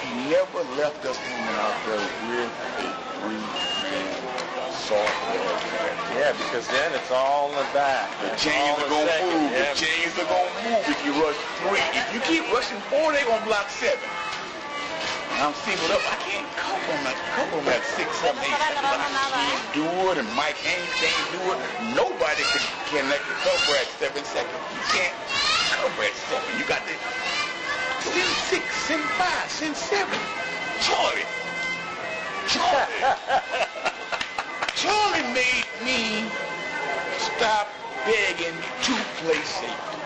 He 0.03 0.31
never 0.31 0.63
left 0.77 1.05
us 1.05 1.17
hanging 1.17 1.57
out 1.57 1.75
there 1.87 1.97
with 2.37 2.51
a 2.51 2.83
game. 2.83 2.93
yeah, 6.17 6.33
because 6.33 6.67
then 6.69 6.93
it's 6.95 7.11
all 7.11 7.51
in 7.51 7.57
the 7.57 7.69
back. 7.73 8.09
The 8.21 8.37
chains 8.37 8.79
are 8.79 8.89
gonna 8.89 9.11
move. 9.25 9.53
Yeah. 9.53 9.73
The 9.73 9.79
chains 9.79 10.13
are 10.19 10.29
gonna 10.29 10.53
move 10.65 10.85
if 10.89 10.99
you 11.05 11.13
rush 11.23 11.37
three. 11.61 11.85
If 11.93 12.07
you 12.15 12.21
keep 12.21 12.53
rushing 12.53 12.81
four, 12.89 13.13
they're 13.13 13.27
gonna 13.27 13.45
block 13.45 13.69
seven. 13.71 14.09
I'm 15.39 15.55
singled 15.55 15.95
up. 15.95 16.03
I 16.11 16.19
can't 16.27 16.51
cover 16.59 16.83
them 16.83 17.07
at 17.07 17.19
cover 17.39 17.63
them 17.63 17.71
at 17.71 17.87
six, 17.95 18.11
seven, 18.19 18.43
eight. 18.43 18.51
But 18.51 18.99
I 18.99 19.07
can't 19.39 19.71
do 19.71 19.87
it, 20.11 20.19
and 20.19 20.27
Mike 20.35 20.59
Haynes 20.67 20.91
can't 20.99 21.27
do 21.31 21.39
it. 21.55 21.59
Nobody 21.95 22.43
can 22.51 22.63
can 22.91 23.05
let 23.07 23.23
you 23.23 23.35
cover 23.47 23.79
at 23.79 23.87
seven 24.03 24.27
seconds. 24.27 24.59
You 24.75 24.83
can't 24.91 25.15
cover 25.79 26.03
at 26.03 26.17
seven. 26.27 26.43
You 26.59 26.67
got 26.67 26.83
to 26.83 26.95
send 28.03 28.33
six, 28.51 28.67
send 28.91 29.03
five, 29.15 29.47
send 29.47 29.79
seven. 29.79 30.19
Charlie. 30.83 31.23
Charlie. 32.51 32.91
Charlie 34.75 35.27
made 35.35 35.71
me 35.87 36.27
stop 37.19 37.71
begging 38.03 38.59
to 38.83 38.95
play 39.23 39.39
safety. 39.47 40.03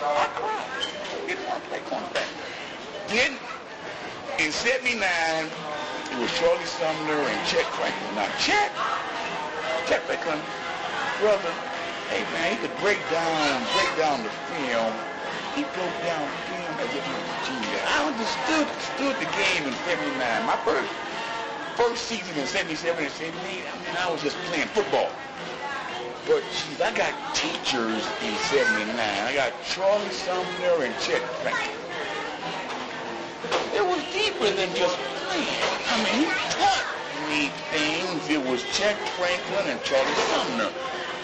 I 0.00 0.28
cried. 0.32 1.28
Didn't 1.28 1.44
want 1.44 1.62
to 1.62 1.68
play 1.68 1.80
cornerback. 1.84 2.28
Then, 3.08 3.38
in 4.38 4.52
79, 4.52 5.00
it 5.00 6.18
was 6.20 6.30
Charlie 6.36 6.64
Sumner 6.64 7.20
and 7.24 7.40
Chet 7.48 7.64
Franklin. 7.72 8.14
Now, 8.14 8.28
Chet, 8.36 8.68
Chet 9.88 10.02
Franklin, 10.04 10.40
brother, 11.20 11.52
hey 12.12 12.20
man, 12.36 12.52
he 12.52 12.58
could 12.60 12.76
break 12.84 13.00
down, 13.08 13.64
break 13.72 13.88
down 13.96 14.22
the 14.22 14.30
film. 14.52 14.92
He 15.56 15.64
broke 15.72 15.96
down 16.04 16.28
film 16.52 16.72
as 16.84 16.90
if 16.92 17.00
he 17.00 17.12
was 17.16 17.28
a 17.32 17.38
genius. 17.48 17.80
I 17.88 18.04
understood, 18.04 18.68
understood 18.68 19.16
the 19.24 19.30
game 19.32 19.64
in 19.64 19.74
79. 19.88 20.44
My 20.44 20.56
first 20.68 20.92
first 21.76 22.04
season 22.04 22.36
in 22.36 22.46
77 22.46 23.04
and 23.04 23.12
78, 23.12 23.40
I 23.40 23.76
mean, 23.80 23.96
I 23.96 24.10
was 24.10 24.22
just 24.22 24.36
playing 24.52 24.68
football. 24.68 25.08
But 26.26 26.42
geez, 26.52 26.80
I 26.80 26.92
got 26.92 27.12
teachers 27.34 28.04
in 28.20 28.34
79. 28.52 28.98
I 29.00 29.32
got 29.32 29.52
Charlie 29.64 30.10
Sumner 30.10 30.84
and 30.84 30.92
Chet 31.00 31.22
Franklin. 31.40 31.85
It 33.74 33.84
was 33.84 34.02
deeper 34.12 34.50
than 34.50 34.74
just 34.74 34.96
playing. 35.26 35.48
I 35.88 35.96
mean, 36.02 36.26
he 36.26 36.26
taught 36.56 36.86
me 37.28 37.48
things. 37.70 38.28
It 38.28 38.42
was 38.42 38.64
Chet 38.76 38.96
Franklin 39.18 39.66
and 39.68 39.82
Charlie 39.82 40.14
Sumner. 40.14 40.70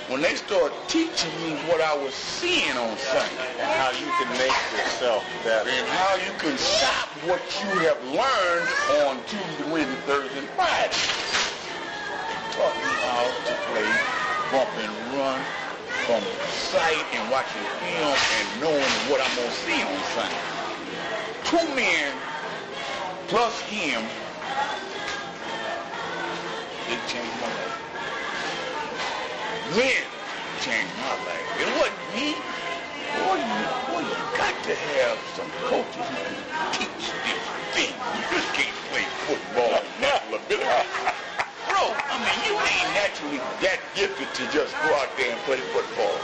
When 0.09 0.21
they 0.21 0.35
started 0.35 0.77
teaching 0.89 1.33
me 1.43 1.55
what 1.71 1.81
I 1.81 1.97
was 1.97 2.13
seeing 2.15 2.77
on 2.77 2.99
Sunday 2.99 3.49
And 3.59 3.71
how 3.73 3.91
you 3.93 4.11
can 4.21 4.29
make 4.37 4.53
yourself 4.75 5.25
better. 5.45 5.71
and 5.71 5.87
how 5.89 6.17
you 6.17 6.33
can 6.39 6.59
stop 6.59 7.09
what 7.25 7.41
you 7.63 7.71
have 7.89 8.03
learned 8.05 8.69
on 9.09 9.25
Tuesday, 9.25 9.71
Wednesday, 9.73 9.97
Thursday, 10.05 10.39
and 10.41 10.49
Friday. 10.51 10.97
They 12.29 12.39
taught 12.53 12.77
me 12.77 12.93
how 13.07 13.33
to 13.47 13.55
play 13.73 13.89
bump 14.51 14.71
and 14.77 14.93
run 15.17 15.41
from 16.05 16.23
sight 16.51 17.07
and 17.15 17.31
watching 17.31 17.63
film 17.81 18.19
and 18.37 18.61
knowing 18.61 18.93
what 19.09 19.21
I'm 19.23 19.35
going 19.37 19.49
to 19.49 19.57
see 19.65 19.83
on 19.83 20.03
Sunday. 20.15 20.62
Two 21.53 21.69
men 21.77 22.17
plus 23.29 23.61
him, 23.69 24.01
they 26.89 26.97
changed 27.13 27.37
my 27.45 27.49
life. 27.53 27.77
Then 29.77 30.01
changed 30.65 30.97
my 30.97 31.13
life. 31.29 31.45
It 31.61 31.69
wasn't 31.77 32.01
me. 32.17 32.33
Boy, 33.21 33.37
you, 33.37 33.69
boy, 33.85 34.01
you 34.01 34.17
got 34.41 34.57
to 34.65 34.73
to 34.73 34.77
have 34.97 35.21
some 35.37 35.51
coaches 35.69 36.09
who 36.09 36.25
can 36.25 36.41
teach 36.73 37.13
this 37.21 37.45
thing. 37.77 37.93
You 38.17 38.25
just 38.33 38.49
can't 38.57 38.73
play 38.89 39.05
football 39.29 39.77
and 39.77 40.01
natural 40.01 40.41
ability. 40.41 40.89
Bro, 41.69 41.93
I 41.93 42.17
mean, 42.17 42.39
you 42.49 42.57
ain't 42.57 42.89
naturally 42.97 43.45
that 43.61 43.77
gifted 43.95 44.33
to 44.41 44.43
just 44.57 44.73
go 44.81 44.89
out 44.97 45.13
there 45.19 45.37
and 45.37 45.41
play 45.45 45.61
football. 45.77 46.17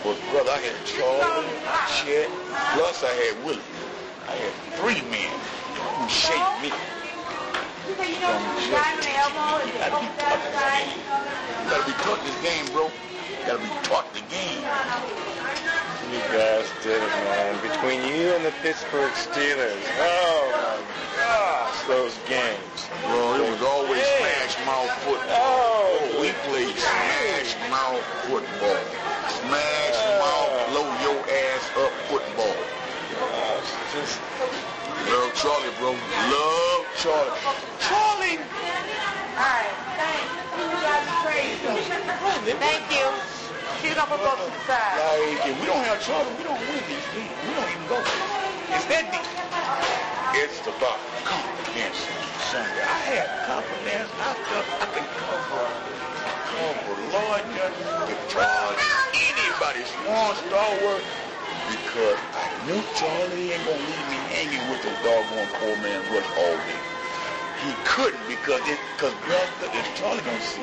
But 0.00 0.16
brother, 0.32 0.56
I 0.56 0.60
had 0.64 0.80
Charlie, 0.88 1.52
Chet, 2.00 2.32
plus 2.72 3.04
I 3.04 3.12
had 3.12 3.44
Willie. 3.44 3.83
I 4.34 4.36
had 4.36 4.54
three 4.82 4.98
men 5.14 5.30
who 5.30 6.10
shaped 6.10 6.58
me. 6.58 6.74
From 7.94 8.02
just. 8.18 8.66
You 8.66 8.74
gotta 8.74 9.06
be 10.02 10.10
taught 10.18 10.42
this 10.42 10.58
game. 10.58 10.90
You 11.62 11.70
gotta 11.70 11.86
be 11.86 11.94
taught 12.02 12.18
this 12.26 12.38
game, 12.42 12.66
bro. 12.74 12.90
You 12.90 13.46
gotta 13.46 13.62
be 13.62 13.70
taught 13.86 14.10
the 14.10 14.26
game. 14.26 14.58
You 16.10 16.18
guys 16.34 16.66
did 16.82 16.98
it, 16.98 17.14
man. 17.30 17.62
Between 17.62 18.02
you 18.10 18.34
and 18.34 18.44
the 18.44 18.50
Pittsburgh 18.58 19.12
Steelers. 19.12 19.86
Oh, 20.02 20.50
my 20.50 20.82
gosh, 21.22 21.86
those 21.86 22.18
games. 22.26 22.90
Bro, 23.06 23.38
it 23.38 23.46
was 23.48 23.62
always 23.62 24.02
smash 24.18 24.58
mouth 24.66 24.90
football. 25.06 25.30
Oh, 25.30 26.18
We 26.18 26.34
played 26.50 26.74
smash 26.74 27.54
mouth 27.70 28.02
football. 28.26 28.82
Smash 29.30 29.83
just 33.94 34.18
Love 35.06 35.30
Charlie, 35.38 35.70
bro. 35.78 35.94
Love 35.94 36.82
Charlie. 36.98 37.30
Charlie! 37.78 38.38
Alright, 39.38 39.70
thanks. 39.94 40.34
Thank 42.58 42.90
you. 42.90 43.06
She's 43.80 43.94
gonna 43.94 44.10
put 44.10 44.18
both 44.18 44.42
to 44.42 44.50
the 44.50 44.58
side. 44.66 44.98
Like, 44.98 45.46
if 45.46 45.54
we 45.60 45.66
don't 45.66 45.84
have 45.86 46.02
Charlie, 46.02 46.34
we 46.34 46.42
don't 46.42 46.58
win 46.58 46.82
these 46.90 47.06
games. 47.14 47.30
We 47.46 47.54
don't 47.54 47.70
even 47.70 47.86
go. 47.86 47.98
It's 48.74 48.86
that 48.90 49.06
deep. 49.14 49.22
It's 50.42 50.58
about 50.66 50.98
confidence 51.22 52.02
Sunday. 52.50 52.82
I 52.82 52.98
had 53.14 53.28
confidence. 53.46 54.10
I 54.18 54.34
felt 54.50 54.66
I 54.82 54.86
can 54.90 55.06
cover, 55.22 55.62
cover 56.50 56.96
Lord 57.14 57.46
if 58.10 58.18
Charlie, 58.26 58.82
anybody, 59.14 59.86
Swann 59.86 60.34
Stallworth, 60.50 61.06
because 61.68 62.18
I 62.34 62.46
knew 62.66 62.80
Charlie 62.94 63.52
ain't 63.52 63.64
gonna 63.64 63.80
leave 63.80 64.06
me 64.10 64.18
hanging 64.32 64.64
with 64.70 64.82
the 64.82 64.92
doggone 65.02 65.48
poor 65.60 65.76
man 65.82 66.00
rush 66.12 66.28
all 66.38 66.56
day. 66.68 66.80
He 67.64 67.72
couldn't 67.84 68.20
because 68.28 68.60
it, 68.68 68.78
because 68.96 69.14
brother, 69.24 69.68
if 69.72 69.86
Charlie 69.96 70.20
gonna 70.22 70.40
see 70.40 70.62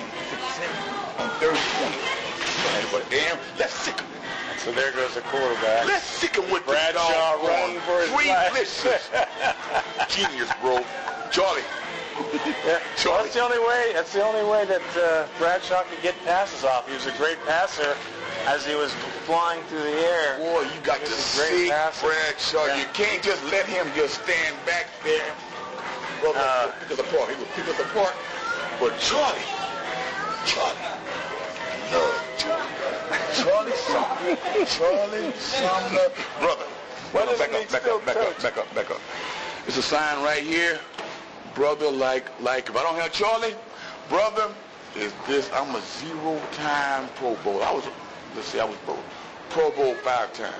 on 1.17 1.29
third 1.41 1.57
point, 1.79 2.21
but 2.91 3.09
damn, 3.09 3.37
let's 3.57 3.73
sick 3.73 3.99
him. 3.99 4.07
so 4.57 4.71
there 4.71 4.91
goes 4.91 5.15
the 5.15 5.21
quarterback. 5.21 5.85
Let's 5.85 6.03
sick 6.03 6.35
him 6.35 6.49
with 6.51 6.65
Bradshaw 6.65 7.37
the 7.41 7.47
running 7.47 7.79
for 7.81 8.01
his 8.01 8.09
three 8.11 8.29
life. 8.29 8.51
blitzes. 8.51 9.07
Genius, 10.09 10.51
bro. 10.61 10.83
Charlie. 11.31 11.63
Yeah, 12.65 12.79
well, 13.05 13.23
that's 13.23 13.33
the 13.33 13.41
only 13.41 13.59
way. 13.59 13.91
That's 13.93 14.13
the 14.13 14.23
only 14.23 14.43
way 14.43 14.65
that 14.65 14.81
uh, 14.97 15.27
Bradshaw 15.39 15.83
could 15.83 16.01
get 16.03 16.15
passes 16.25 16.63
off. 16.63 16.87
He 16.87 16.93
was 16.93 17.07
a 17.07 17.11
great 17.13 17.37
passer 17.45 17.95
as 18.47 18.65
he 18.65 18.75
was 18.75 18.91
flying 19.25 19.61
through 19.63 19.83
the 19.83 19.91
air. 19.91 20.37
Boy, 20.37 20.61
you 20.63 20.79
got 20.83 20.99
to 21.03 21.05
He's 21.11 21.35
a 21.35 21.37
great 21.37 21.65
see 21.65 21.69
passer. 21.69 22.07
Bradshaw. 22.07 22.65
Yeah. 22.65 22.79
You 22.79 22.85
can't 22.93 23.21
just 23.23 23.43
let 23.45 23.65
him 23.65 23.87
just 23.95 24.23
stand 24.23 24.55
back 24.65 24.87
there. 25.03 25.33
Brother, 26.21 26.39
Uh, 26.39 26.71
he'll 26.87 26.97
pick 26.97 26.99
us 26.99 26.99
apart. 26.99 27.29
He 27.29 27.35
will 27.35 27.51
pick 27.55 27.67
us 27.67 27.79
apart. 27.79 28.13
But 28.79 28.97
Charlie, 28.99 29.39
Charlie, 30.45 30.77
love 31.91 32.23
Charlie. 32.37 32.65
Charlie 33.35 33.75
Sumner. 33.75 34.65
Charlie 34.65 35.31
Sumner. 35.37 36.09
Brother, 36.39 36.65
Why 37.11 37.25
brother, 37.25 37.37
doesn't 37.37 37.71
back 37.71 37.85
up, 37.87 38.05
back 38.05 38.15
up, 38.15 38.15
back 38.15 38.17
up, 38.17 38.41
back 38.41 38.57
up, 38.57 38.75
back 38.75 38.91
up. 38.91 39.01
It's 39.67 39.77
a 39.77 39.83
sign 39.83 40.23
right 40.23 40.41
here. 40.43 40.79
Brother, 41.53 41.91
like, 41.91 42.25
like, 42.41 42.69
if 42.69 42.75
I 42.77 42.81
don't 42.83 42.95
have 42.95 43.11
Charlie, 43.11 43.53
brother, 44.09 44.49
is 44.95 45.13
this, 45.27 45.49
I'm 45.53 45.75
a 45.75 45.81
zero-time 45.81 47.07
Pro 47.15 47.35
Bowl. 47.43 47.61
I 47.61 47.71
was, 47.71 47.85
let's 48.35 48.47
see, 48.47 48.59
I 48.59 48.65
was 48.65 48.77
Pro, 48.85 48.97
Pro 49.49 49.71
Bowl 49.71 49.95
five 49.95 50.33
times. 50.33 50.53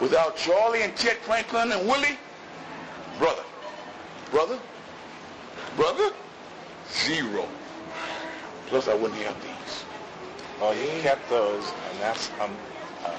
Without 0.00 0.36
Charlie 0.36 0.82
and 0.82 0.96
Chet 0.96 1.18
Franklin 1.18 1.72
and 1.72 1.86
Willie, 1.86 2.18
brother, 3.18 3.44
brother, 4.30 4.58
brother, 5.76 6.10
zero. 6.90 7.46
Plus, 8.66 8.88
I 8.88 8.94
wouldn't 8.94 9.20
have 9.22 9.36
these. 9.42 9.84
Well, 10.60 10.74
you 10.74 11.02
kept 11.02 11.28
those, 11.28 11.64
and 11.64 12.00
that's 12.00 12.30
um, 12.40 12.50
uh, 13.04 13.10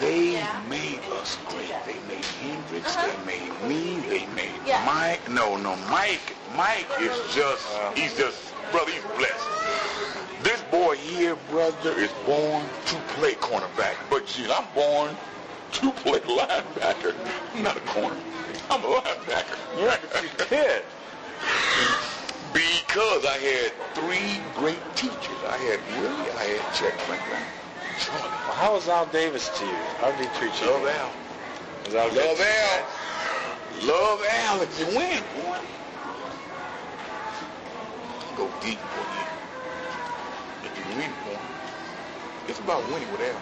They 0.00 0.42
made 0.68 1.00
us 1.20 1.36
great. 1.48 1.68
They 1.86 1.98
made 2.08 2.24
Hendricks. 2.40 2.96
They 2.96 3.16
made 3.26 3.52
me. 3.68 4.00
They 4.08 4.26
made 4.34 4.50
Yeah. 4.66 4.82
Mike. 4.86 5.28
No, 5.30 5.56
no, 5.56 5.76
Mike. 5.90 6.34
Mike 6.56 6.86
is 7.00 7.12
just, 7.34 7.66
he's 7.96 8.16
just, 8.16 8.53
brother, 8.70 8.90
he's 8.90 9.02
blessed. 9.16 9.48
This 10.42 10.60
boy 10.70 10.96
here, 10.96 11.36
brother, 11.50 11.92
is 11.92 12.12
born 12.26 12.64
to 12.86 12.96
play 13.16 13.34
cornerback. 13.34 13.96
But 14.10 14.26
gee, 14.26 14.46
I'm 14.50 14.66
born 14.74 15.16
to 15.72 15.90
play 16.02 16.20
linebacker. 16.20 17.14
I'm 17.54 17.62
not 17.62 17.76
a 17.76 17.80
corner. 17.80 18.16
I'm 18.70 18.84
a 18.84 18.86
linebacker. 18.86 19.58
yeah, 19.78 19.96
you 20.22 20.28
did. 20.48 20.82
Because 22.52 23.26
I 23.26 23.38
had 23.38 23.72
three 23.94 24.40
great 24.54 24.78
teachers. 24.94 25.40
I 25.48 25.56
had 25.58 25.80
Willie, 25.98 26.30
I 26.38 26.44
had 26.44 26.74
Chet 26.74 26.92
Franklin, 27.02 27.42
Charlie. 27.98 28.30
Well, 28.46 28.54
how 28.54 28.74
was 28.74 28.88
Al 28.88 29.06
Davis 29.06 29.48
to 29.58 29.64
you? 29.64 29.74
How 29.98 30.10
did 30.12 30.28
he 30.28 30.38
treat 30.38 30.52
you? 30.60 30.68
Love 30.68 30.86
Al. 30.86 31.12
Al 31.96 32.08
Love? 32.14 32.40
Al. 32.40 33.86
Love 33.86 34.22
Al. 34.30 34.62
If 34.62 34.78
you 34.78 34.86
win, 34.96 35.22
boy. 35.42 35.58
Go 38.36 38.50
deep, 38.60 38.78
boy. 38.78 39.06
If 40.64 40.76
you 40.76 40.98
win, 40.98 41.10
boy. 41.24 41.38
It's 42.48 42.58
about 42.58 42.82
winning 42.90 43.10
with 43.12 43.20
Al. 43.20 43.40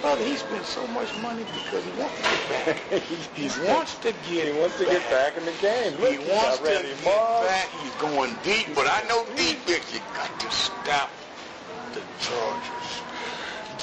Brother, 0.00 0.24
he 0.24 0.36
spent 0.36 0.64
so 0.64 0.86
much 0.88 1.16
money 1.22 1.44
because 1.44 1.84
he 1.84 1.90
wants 2.00 2.16
to 2.16 2.22
get 2.22 2.48
back. 2.48 3.02
he 3.34 3.48
wants 3.70 3.98
to 3.98 4.12
get 4.12 4.46
He 4.46 4.60
wants 4.60 4.78
to 4.78 4.84
get 4.86 5.02
back 5.10 5.36
in 5.36 5.44
the 5.44 5.52
game. 5.60 6.00
Look, 6.00 6.12
He 6.12 6.18
wants 6.18 6.58
to 6.58 6.64
get 6.64 7.04
back. 7.04 7.68
He's 7.82 7.94
going 7.96 8.36
deep, 8.42 8.74
but 8.74 8.86
I 8.86 9.06
know 9.08 9.24
deep 9.36 9.64
defense. 9.66 9.94
You 9.94 10.00
got 10.14 10.40
to 10.40 10.50
stop 10.50 11.10
the 11.92 12.02
Chargers. 12.18 13.02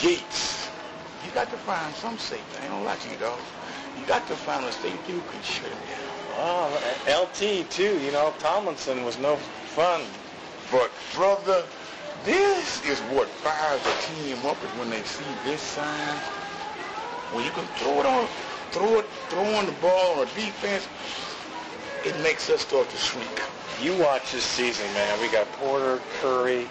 Gates. 0.01 0.69
You 1.25 1.31
got 1.31 1.49
to 1.49 1.57
find 1.57 1.93
some 1.95 2.17
safety. 2.17 2.57
I 2.59 2.63
ain't 2.63 2.71
gonna 2.71 2.85
lie 2.85 2.95
to 2.95 3.09
you, 3.09 3.17
dog. 3.17 3.39
You 3.97 4.05
got 4.05 4.27
to 4.27 4.35
find 4.35 4.65
a 4.65 4.71
safety 4.71 5.13
who 5.13 5.21
can 5.21 5.41
shut 5.41 5.69
him 5.69 5.79
down. 5.87 6.15
Ah, 6.37 6.69
oh, 7.07 7.23
LT 7.23 7.69
too. 7.69 7.99
You 7.99 8.11
know, 8.11 8.33
Tomlinson 8.39 9.03
was 9.03 9.17
no 9.17 9.37
fun. 9.37 10.01
But 10.71 10.91
brother, 11.13 11.63
this 12.23 12.83
is 12.85 12.99
what 13.13 13.27
fires 13.27 13.81
a 13.81 14.13
team 14.13 14.37
up 14.45 14.57
is 14.63 14.69
when 14.79 14.89
they 14.89 15.03
see 15.03 15.25
this 15.43 15.61
sign. 15.61 16.17
When 17.31 17.45
you 17.45 17.51
can 17.51 17.65
throw 17.77 17.99
it 17.99 18.05
on, 18.05 18.27
throw 18.71 18.99
it, 18.99 19.05
throwing 19.29 19.65
the 19.65 19.71
ball 19.73 20.19
on 20.19 20.25
defense, 20.27 20.87
it 22.03 22.17
makes 22.21 22.49
us 22.49 22.61
start 22.61 22.89
to 22.89 22.97
shrink. 22.97 23.41
You 23.81 23.95
watch 24.01 24.31
this 24.31 24.43
season, 24.43 24.85
man. 24.93 25.19
We 25.21 25.29
got 25.29 25.51
Porter, 25.53 25.99
Curry, 26.21 26.67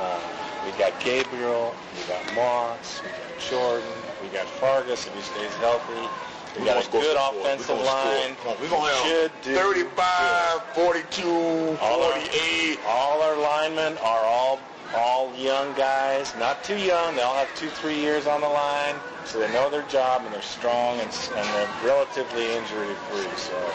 uh, 0.00 0.20
we 0.64 0.72
got 0.78 0.98
Gabriel, 1.00 1.74
we 1.96 2.02
got 2.06 2.34
Moss, 2.34 3.02
we 3.02 3.08
got 3.08 3.38
Jordan, 3.38 3.88
we 4.22 4.28
got 4.28 4.46
Fargas 4.46 5.06
if 5.06 5.14
he 5.14 5.20
stays 5.22 5.54
healthy. 5.56 6.08
We 6.58 6.66
got 6.66 6.86
a 6.86 6.90
good 6.90 7.16
offensive 7.16 7.78
line. 7.80 8.36
score. 8.40 8.56
We're 8.60 8.68
gonna 8.68 8.92
Should 9.04 9.32
do 9.42 9.54
35, 9.54 10.62
42, 10.74 11.78
All 11.80 12.02
our- 12.02 12.12
48. 12.12 12.78
All 12.86 13.22
our 13.22 13.36
linemen 13.36 13.96
are 13.98 14.24
all 14.24 14.58
all 14.94 15.34
young 15.36 15.72
guys, 15.74 16.34
not 16.38 16.62
too 16.64 16.76
young. 16.76 17.16
They 17.16 17.22
all 17.22 17.34
have 17.36 17.54
two, 17.54 17.68
three 17.68 17.98
years 17.98 18.26
on 18.26 18.40
the 18.40 18.48
line, 18.48 18.96
so 19.24 19.38
they 19.38 19.52
know 19.52 19.70
their 19.70 19.82
job 19.82 20.22
and 20.24 20.32
they're 20.34 20.42
strong 20.42 20.98
and, 21.00 21.10
and 21.36 21.48
they're 21.54 21.70
relatively 21.84 22.52
injury 22.54 22.94
free. 23.10 23.28
So 23.36 23.72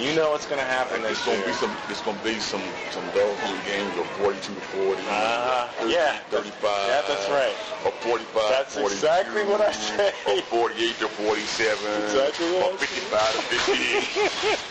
you 0.00 0.14
know 0.14 0.30
what's 0.30 0.46
going 0.46 0.60
to 0.60 0.64
happen 0.64 1.02
this 1.02 1.24
gonna 1.26 1.38
year. 1.38 1.46
be 1.48 1.52
some. 1.52 1.70
It's 1.90 2.00
gonna 2.00 2.16
be 2.24 2.38
some 2.38 2.62
some 2.90 3.04
dogfood 3.12 3.60
games 3.66 3.92
of 3.98 4.06
42 4.22 4.54
to 4.54 4.60
40. 4.60 5.02
Uh-huh. 5.02 5.66
30, 5.82 5.92
Yeah. 5.92 6.16
35. 6.30 6.88
Yeah, 6.88 7.02
that's 7.06 7.28
right. 7.28 7.54
Or 7.84 7.90
45. 8.08 8.48
That's 8.48 8.74
42, 8.78 8.94
exactly 8.94 9.42
what 9.44 9.60
I 9.60 9.72
say. 9.72 10.12
Or 10.26 10.40
48 10.72 10.98
to 11.00 11.08
47. 11.08 12.02
Exactly 12.04 12.46
what 12.54 12.70
Or 12.70 12.74
I 12.74 12.76
55 12.78 13.34
to 13.34 13.42
50. 13.42 14.30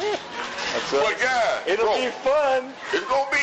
That's 0.70 0.92
but 0.92 1.02
right. 1.04 1.20
guys, 1.20 1.62
It'll 1.68 1.86
bro, 1.86 1.96
be 1.98 2.10
fun. 2.24 2.74
it's 2.94 3.06
gonna 3.10 3.30
be. 3.32 3.38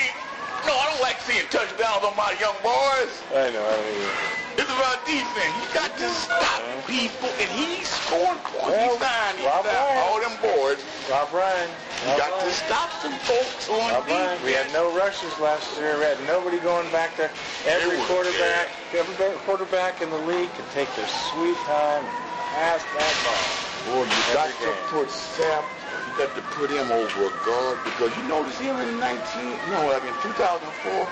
No, 0.66 0.74
I 0.74 0.90
don't 0.90 1.00
like 1.02 1.20
seeing 1.22 1.46
touchdowns 1.48 2.02
on 2.02 2.16
my 2.18 2.35
young 2.42 2.59
boys. 2.62 3.12
I 3.31 3.50
know. 3.55 3.62
I 3.62 3.76
mean, 3.87 4.11
It's 4.59 4.66
about 4.70 4.98
defense. 5.07 5.55
You 5.62 5.66
got 5.70 5.94
to 5.98 6.09
stop 6.11 6.59
people, 6.90 7.31
and 7.38 7.48
he's 7.55 7.87
scoring 7.87 8.38
points. 8.50 8.74
Well. 8.74 8.98
He's 8.98 9.46
Rob 9.46 9.62
fine. 9.62 9.74
Ryan. 9.74 9.98
All 10.02 10.18
them 10.18 10.37
boys. 10.42 10.81
Rob 11.07 11.31
Ryan. 11.31 11.70
You 11.70 12.09
Rob 12.11 12.18
got 12.18 12.33
to 12.42 12.50
stop 12.50 12.90
some 12.98 13.14
folks 13.31 13.68
on 13.70 13.79
Rob 13.94 14.07
Ryan. 14.11 14.38
defense. 14.38 14.42
We 14.42 14.52
had 14.59 14.72
no 14.72 14.90
rushes 14.90 15.31
last 15.38 15.70
year. 15.79 15.98
We 15.98 16.05
had 16.05 16.18
nobody 16.26 16.59
going 16.59 16.90
back 16.90 17.14
to 17.22 17.31
every 17.66 17.98
quarterback. 18.11 18.68
Every 18.94 19.14
quarterback 19.46 20.02
in 20.02 20.11
the 20.11 20.18
league 20.26 20.50
could 20.55 20.68
take 20.74 20.90
their 20.96 21.09
sweet 21.31 21.57
time 21.68 22.02
and 22.02 22.14
pass 22.59 22.83
that 22.98 23.14
ball. 23.22 24.02
got 24.35 24.50
every 24.50 24.66
to 24.66 24.72
game. 24.74 24.83
put 24.90 25.09
Sapp, 25.14 25.62
you 25.62 25.86
got 26.18 26.35
to 26.35 26.42
put 26.57 26.70
him 26.70 26.90
over 26.90 27.29
a 27.29 27.33
guard 27.44 27.79
because 27.85 28.11
you 28.16 28.22
notice 28.29 28.59
him 28.59 28.76
in 28.81 28.98
19, 28.98 29.61
no, 29.70 29.92
I 29.92 30.00
mean 30.00 30.14
2004, 30.22 31.09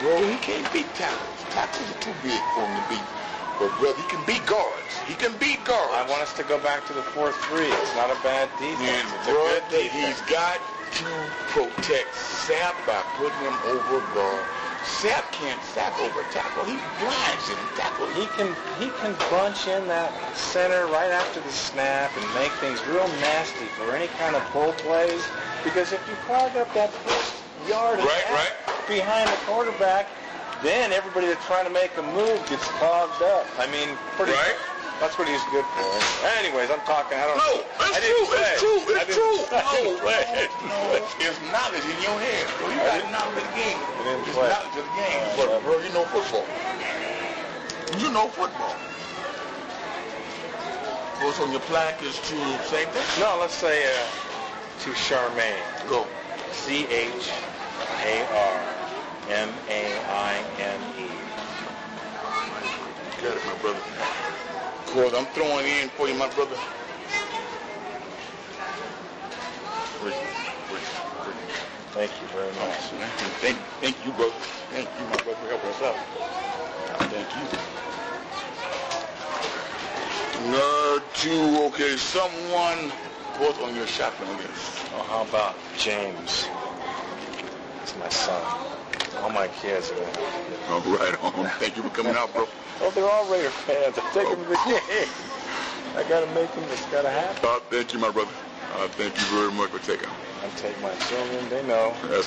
bro, 0.00 0.22
he 0.28 0.36
can't 0.44 0.66
beat 0.72 0.86
tackles. 0.94 1.40
Tackles 1.50 1.88
are 1.88 2.00
too 2.00 2.12
big 2.22 2.40
for 2.52 2.60
him 2.68 2.76
to 2.76 2.84
beat. 2.88 3.06
But 3.58 3.70
brother, 3.78 3.96
he 3.96 4.06
can 4.08 4.20
beat 4.26 4.44
guards. 4.46 4.98
He 5.06 5.14
can 5.14 5.32
beat 5.38 5.64
guards. 5.64 5.94
I 5.94 6.04
want 6.10 6.22
us 6.22 6.34
to 6.34 6.44
go 6.44 6.58
back 6.58 6.84
to 6.86 6.92
the 6.92 7.00
4-3. 7.16 7.32
It's 7.70 7.94
not 7.94 8.10
a 8.10 8.18
bad 8.22 8.50
defense. 8.58 8.82
And 8.82 9.08
It's 9.14 9.28
a 9.28 9.32
good 9.32 9.62
brother, 9.70 9.82
he's 9.82 10.18
defense. 10.20 10.30
got 10.30 10.58
to 10.98 11.08
protect 11.54 12.10
Sapp 12.14 12.74
by 12.86 13.00
putting 13.16 13.38
him 13.40 13.54
over 13.70 13.98
a 14.02 14.14
guard. 14.14 14.44
Sapp 14.84 15.30
can't 15.32 15.62
sack 15.62 15.98
over 15.98 16.22
tackle. 16.30 16.64
He 16.64 16.78
blinds 17.00 17.48
him. 17.48 17.58
Tackle. 17.74 18.06
He 18.08 18.26
can 18.36 18.54
he 18.78 18.90
can 19.00 19.14
bunch 19.30 19.66
in 19.66 19.88
that 19.88 20.12
center 20.36 20.86
right 20.86 21.10
after 21.10 21.40
the 21.40 21.50
snap 21.50 22.12
and 22.16 22.34
make 22.34 22.52
things 22.52 22.84
real 22.86 23.08
nasty 23.20 23.64
for 23.76 23.96
any 23.96 24.08
kind 24.18 24.36
of 24.36 24.44
pull 24.52 24.72
plays. 24.84 25.26
Because 25.64 25.92
if 25.92 26.06
you 26.08 26.14
clog 26.26 26.56
up 26.56 26.72
that 26.74 26.90
first 26.92 27.34
yard 27.68 27.98
Right, 27.98 28.24
right. 28.30 28.52
behind 28.86 29.28
the 29.28 29.36
quarterback, 29.46 30.08
then 30.62 30.92
everybody 30.92 31.26
that's 31.26 31.44
trying 31.46 31.64
to 31.64 31.72
make 31.72 31.96
a 31.96 32.02
move 32.02 32.38
gets 32.48 32.66
clogged 32.76 33.22
up. 33.22 33.46
I 33.58 33.66
mean, 33.66 33.96
pretty. 34.16 34.32
Right. 34.32 34.56
That's 35.00 35.18
what 35.18 35.28
he's 35.28 35.42
good 35.50 35.64
for. 35.64 35.84
Anyways, 36.38 36.70
I'm 36.70 36.80
talking. 36.86 37.18
I 37.18 37.26
don't. 37.26 37.36
Know. 37.36 37.60
No, 37.60 37.86
it's 37.90 37.98
true. 37.98 38.26
It's 38.30 38.60
true. 38.62 38.80
It's 38.94 39.14
true. 39.14 39.38
No, 39.50 39.74
no, 40.70 40.78
it's 41.18 41.38
knowledge 41.50 41.84
in 41.84 41.98
your 42.00 42.18
head. 42.22 42.46
Bro, 42.58 42.70
you 42.70 42.78
got 42.78 43.02
knowledge 43.10 43.42
of 43.42 43.46
the 43.50 43.56
game. 43.58 43.78
didn't 44.06 44.22
It's 44.22 44.36
play. 44.36 44.48
knowledge 44.48 44.76
of 44.78 44.86
the 44.86 44.96
game. 44.96 45.22
But 45.36 45.62
bro, 45.62 45.78
you 45.82 45.92
know 45.92 46.04
football. 46.06 46.46
You 47.98 48.10
know 48.12 48.28
football. 48.28 48.74
What's 51.24 51.40
on 51.40 51.50
your 51.50 51.60
plaque 51.62 52.02
is 52.02 52.16
to 52.30 52.36
same 52.64 52.88
thing. 52.88 53.04
No, 53.20 53.38
let's 53.40 53.54
say 53.54 53.84
uh, 53.86 54.06
to 54.80 54.90
Charmaine. 54.90 55.62
Go. 55.88 56.06
C 56.52 56.86
H 56.86 57.30
A 58.04 58.26
R 58.30 58.60
M 59.28 59.50
A 59.68 59.98
I 60.08 60.42
N 60.58 60.80
E. 60.98 61.08
Got 63.22 63.36
it, 63.36 63.46
my 63.46 63.54
brother. 63.62 64.33
I'm 64.96 65.26
throwing 65.26 65.66
in 65.66 65.88
for 65.88 66.06
you, 66.08 66.14
my 66.14 66.28
brother. 66.34 66.54
Thank 71.90 72.12
you 72.20 72.28
very 72.28 72.52
much. 72.52 72.78
Thank, 73.42 73.56
thank 73.82 74.06
you, 74.06 74.12
brother. 74.12 74.30
Thank 74.70 74.88
you, 75.00 75.04
my 75.06 75.16
brother, 75.16 75.34
for 75.34 75.48
helping 75.48 75.70
us 75.70 75.82
out. 75.82 75.96
Thank 77.10 77.26
you. 77.34 77.42
Number 80.52 81.04
two, 81.14 81.64
okay, 81.66 81.96
someone 81.96 82.92
was 83.40 83.58
on 83.64 83.74
your 83.74 83.88
shopping 83.88 84.28
list. 84.28 84.92
Well, 84.92 85.02
how 85.02 85.22
about 85.24 85.56
James? 85.76 86.46
It's 87.82 87.96
my 87.96 88.08
son. 88.10 88.44
All 89.22 89.30
my 89.30 89.48
kids 89.48 89.90
are. 89.92 90.72
All 90.72 90.80
right 90.80 91.16
on. 91.22 91.46
Thank 91.58 91.76
you 91.76 91.82
for 91.82 91.90
coming 91.90 92.14
out, 92.16 92.32
bro. 92.32 92.46
Oh, 92.80 92.90
they're 92.90 93.08
all 93.08 93.24
Raider 93.30 93.50
fans. 93.50 93.96
I 93.98 94.02
take 94.12 94.28
them 94.28 94.42
to 94.42 94.48
the 94.50 94.56
game. 94.88 95.08
I 95.96 96.02
gotta 96.08 96.26
make 96.34 96.52
them. 96.54 96.64
It's 96.70 96.84
gotta 96.86 97.10
happen. 97.10 97.38
Uh, 97.48 97.60
thank 97.70 97.92
you, 97.92 97.98
my 97.98 98.10
brother. 98.10 98.32
Uh, 98.74 98.88
thank 98.88 99.14
you 99.16 99.24
very 99.38 99.52
much 99.52 99.70
for 99.70 99.78
taking. 99.86 100.08
I 100.42 100.48
take 100.56 100.80
my 100.82 100.94
children. 101.08 101.48
They 101.48 101.62
know. 101.66 101.94
Yes. 102.10 102.26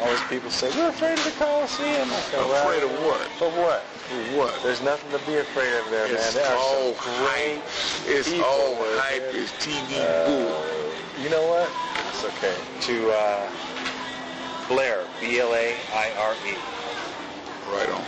Always 0.00 0.20
people 0.30 0.48
say 0.50 0.70
we're 0.78 0.88
afraid 0.88 1.18
of 1.18 1.24
the 1.24 1.32
Coliseum. 1.32 2.08
I 2.10 2.20
say, 2.32 2.38
well, 2.38 2.56
Afraid 2.64 2.82
of 2.84 2.90
what? 3.04 3.20
For 3.36 3.50
what? 3.50 3.82
For 4.08 4.16
what? 4.38 4.62
There's 4.62 4.80
nothing 4.80 5.10
to 5.12 5.20
be 5.26 5.36
afraid 5.36 5.74
of 5.76 5.90
there, 5.90 6.06
It's 6.06 6.34
man. 6.34 6.44
There 6.44 6.56
all 6.56 6.94
great 7.20 7.60
It's 8.06 8.32
all 8.40 8.76
hype. 8.96 9.28
It's 9.36 9.52
TV 9.60 10.00
Uh, 10.00 10.24
bull. 10.24 10.56
you 11.22 11.28
know 11.28 11.44
what? 11.52 11.68
It's 12.08 12.24
okay. 12.24 12.56
To 12.88 13.12
uh, 13.12 13.50
Blair, 14.70 15.04
B-L-A-I-R-E. 15.20 16.54
Right 17.72 17.88
on. 17.90 18.04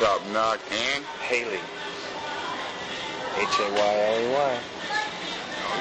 Top 0.00 0.20
knock 0.32 0.58
and 0.72 1.04
Haley. 1.28 1.60
H-A-Y-L-E-Y. 3.38 4.79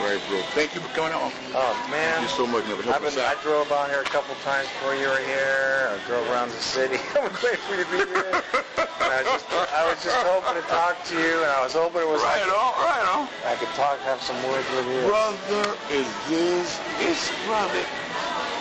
Right, 0.04 0.22
bro. 0.30 0.42
Thank 0.54 0.76
you 0.76 0.82
for 0.82 0.92
coming 0.96 1.14
on. 1.14 1.32
Oh, 1.54 1.74
Thank 1.90 1.92
man. 1.92 2.22
you 2.22 2.30
so 2.30 2.46
much. 2.46 2.66
I've 2.88 3.02
been, 3.02 3.18
I 3.20 3.36
drove 3.42 3.72
out 3.72 3.90
here 3.90 4.02
a 4.02 4.12
couple 4.12 4.36
times 4.46 4.68
before 4.80 4.96
you 4.96 5.08
were 5.08 5.24
here. 5.26 5.90
I 5.92 5.98
drove 6.08 6.26
around 6.30 6.50
the 6.50 6.62
city. 6.62 6.98
I'm 7.18 7.34
waiting 7.42 7.64
for 7.66 7.76
you 7.76 7.84
to 7.84 7.90
be 7.90 7.98
here. 8.10 8.44
I, 9.02 9.24
was 9.26 9.42
just, 9.42 9.48
I 9.74 9.82
was 9.90 9.98
just 10.04 10.22
hoping 10.28 10.62
to 10.62 10.66
talk 10.70 11.02
to 11.10 11.16
you, 11.18 11.42
and 11.42 11.52
I 11.52 11.64
was 11.64 11.74
hoping 11.74 12.02
it 12.02 12.10
was 12.10 12.22
Right 12.22 12.42
I, 12.42 12.50
on, 12.50 12.74
right 12.86 13.08
on. 13.10 13.26
I 13.50 13.56
could 13.58 13.74
talk, 13.74 13.98
have 14.06 14.22
some 14.22 14.38
words 14.48 14.68
with 14.78 14.86
you. 14.86 15.10
Brother, 15.10 15.74
is 15.90 16.08
this? 16.30 16.80
It's 17.02 17.34
brother. 17.50 17.84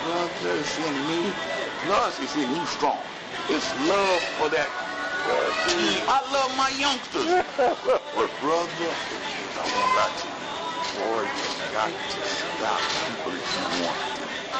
Brother 0.05 0.53
is 0.57 0.71
in 0.81 0.95
me. 1.07 1.31
Plus, 1.85 2.19
it's 2.19 2.35
in 2.35 2.49
you 2.49 2.65
strong. 2.65 2.97
It's 3.49 3.69
love 3.87 4.21
for 4.41 4.49
that. 4.49 4.69
I 6.09 6.25
love 6.33 6.49
my 6.57 6.69
youngsters. 6.79 7.45
but 7.55 8.31
brother, 8.41 8.89
I 8.89 9.63
won't 9.69 9.93
lie 9.95 10.13
to 10.17 10.27
you. 10.27 10.38
Boy, 10.99 11.23
you 11.23 11.71
got 11.71 11.91
to 11.95 12.19
stop 12.27 12.81
people 13.07 13.31
if 13.31 13.47
you 13.55 13.83
want. 13.87 13.99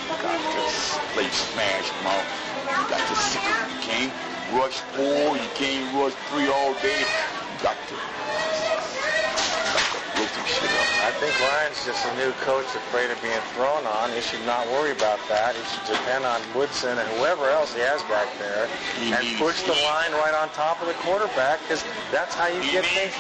You 0.08 0.15
got 0.23 0.39
to 0.39 0.63
play 1.12 1.28
smash 1.30 1.91
mouth. 2.04 2.23
You 2.63 2.88
got 2.88 3.04
to 3.08 3.15
sit. 3.15 3.43
You 3.43 3.80
can't 3.84 4.13
rush 4.56 4.80
four. 4.95 5.36
You 5.36 5.49
can't 5.56 5.84
rush 5.99 6.15
three 6.32 6.47
all 6.47 6.73
day. 6.80 6.99
You 7.04 7.58
got 7.62 7.75
to, 7.75 7.95
you 7.95 9.71
got 9.75 9.84
to 9.84 9.99
blow 10.15 10.28
some 10.32 10.47
shit 10.47 10.71
up. 10.80 10.88
I 11.04 11.12
think 11.19 11.36
Ryan's 11.43 11.84
just 11.84 12.06
a 12.08 12.15
new 12.15 12.32
coach 12.47 12.71
afraid 12.71 13.12
of 13.12 13.19
being 13.21 13.43
thrown 13.52 13.84
on. 13.86 14.12
He 14.12 14.21
should 14.21 14.45
not 14.45 14.67
worry 14.67 14.91
about 14.91 15.19
that. 15.28 15.56
He 15.56 15.63
should 15.67 15.88
depend 15.91 16.23
on 16.23 16.39
Woodson 16.56 16.97
and 16.97 17.08
whoever 17.19 17.49
else 17.52 17.73
he 17.75 17.82
has 17.82 18.02
back 18.08 18.28
there 18.39 18.67
He 18.95 19.12
and 19.12 19.23
push 19.38 19.63
the 19.63 19.75
line 19.84 20.12
right 20.23 20.36
on 20.39 20.47
top 20.56 20.80
of 20.82 20.88
the 20.88 20.95
quarterback 21.04 21.60
because 21.67 21.84
that's 22.12 22.36
how 22.36 22.47
you 22.47 22.63
get 22.71 22.86
things. 22.95 23.12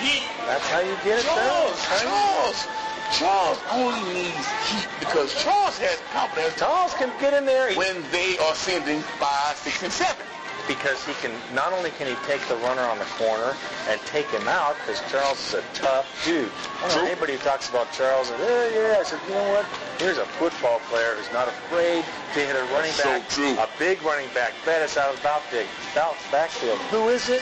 That's 0.47 0.67
how 0.71 0.79
you 0.79 0.95
get 1.03 1.19
it 1.19 1.27
done. 1.27 1.43
Charles. 1.43 1.79
Charles, 2.03 2.67
Charles 3.11 3.59
only 3.71 4.01
needs 4.13 4.47
heat 4.69 4.87
because 4.99 5.33
Charles 5.43 5.77
has 5.79 5.99
confidence 6.13 6.55
Charles 6.57 6.93
can 6.93 7.11
get 7.19 7.33
in 7.33 7.45
there. 7.45 7.73
When 7.75 8.03
they 8.11 8.37
are 8.37 8.55
sending 8.55 9.01
five, 9.19 9.57
six, 9.57 9.81
and 9.83 9.91
seven. 9.91 10.25
because 10.67 11.03
he 11.05 11.13
can 11.17 11.31
not 11.55 11.73
only 11.73 11.89
can 11.97 12.05
he 12.05 12.13
take 12.29 12.41
the 12.47 12.55
runner 12.57 12.83
on 12.85 12.99
the 12.99 13.09
corner 13.17 13.57
and 13.89 13.99
take 14.05 14.27
him 14.29 14.47
out 14.47 14.75
because 14.85 15.01
Charles 15.11 15.39
is 15.49 15.53
a 15.55 15.63
tough 15.73 16.05
dude. 16.23 16.51
I 16.77 16.81
don't 16.81 16.91
True. 16.91 17.01
know 17.01 17.07
anybody 17.09 17.33
who 17.33 17.39
talks 17.39 17.67
about 17.69 17.91
Charles 17.91 18.29
and 18.29 18.37
oh 18.41 18.69
yeah, 18.69 18.99
I 18.99 19.03
said 19.03 19.19
you 19.27 19.33
know 19.33 19.49
what? 19.57 19.65
Here's 19.97 20.19
a 20.19 20.25
football 20.37 20.79
player 20.93 21.15
who's 21.17 21.31
not 21.33 21.47
afraid 21.47 22.05
to 22.35 22.39
hit 22.39 22.55
a 22.55 22.63
running 22.71 22.91
So 22.93 23.03
back, 23.09 23.27
true. 23.29 23.57
a 23.57 23.67
big 23.79 24.01
running 24.03 24.29
back. 24.35 24.53
Bettis 24.65 24.95
out 24.97 25.09
of 25.09 25.17
the 25.17 25.23
backfield, 25.23 25.65
bounce 25.95 26.21
backfield. 26.31 26.77
Who 26.93 27.09
is 27.09 27.27
it? 27.29 27.41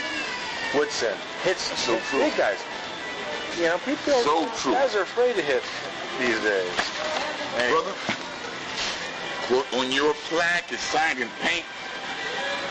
Woodson 0.76 1.16
hits 1.44 1.64
So 1.80 1.96
hits 1.96 2.10
true. 2.10 2.20
big 2.20 2.36
guys. 2.38 2.60
You 3.58 3.64
know, 3.74 3.78
people 3.80 4.14
So 4.22 4.46
true. 4.62 4.74
guys 4.74 4.94
are 4.94 5.02
afraid 5.02 5.34
to 5.36 5.42
hit 5.42 5.64
these 6.22 6.38
days. 6.46 6.70
Anyway, 7.58 7.74
Brother, 7.74 7.94
quote, 9.50 9.66
on 9.82 9.92
your 9.92 10.14
plaque 10.30 10.72
is 10.72 10.80
signed 10.80 11.18
in 11.18 11.28
paint, 11.42 11.66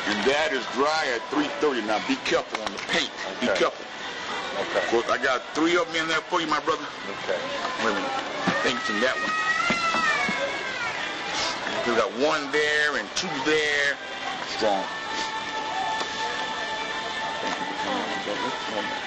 and 0.07 0.15
that 0.31 0.55
is 0.55 0.63
dry 0.79 1.11
at 1.11 1.19
3.30. 1.35 1.83
Now 1.91 1.99
be 2.07 2.15
careful 2.23 2.63
on 2.63 2.71
the 2.71 2.79
paint. 2.87 3.11
Be 3.43 3.51
careful. 3.59 3.83
Okay. 4.63 4.79
Of 4.79 4.87
course, 4.95 5.11
I 5.11 5.19
got 5.19 5.43
three 5.59 5.75
of 5.75 5.91
them 5.91 6.07
in 6.07 6.07
there 6.07 6.23
for 6.31 6.41
you, 6.41 6.47
my 6.47 6.63
brother. 6.63 6.87
Okay. 7.27 7.35
Wait 7.83 7.91
a 7.91 7.99
minute. 7.99 8.17
Thanks 8.63 8.87
in 8.87 9.03
that 9.03 9.19
one. 9.19 9.35
We 11.83 11.99
got 11.99 12.15
one 12.23 12.47
there 12.55 12.95
and 12.95 13.11
two 13.19 13.27
there. 13.43 13.99
Strong. 14.55 14.87
Thank 17.43 17.59
you 17.59 17.67
for 17.75 17.79
coming 17.83 18.07
on, 18.07 18.23
brother. 18.23 18.55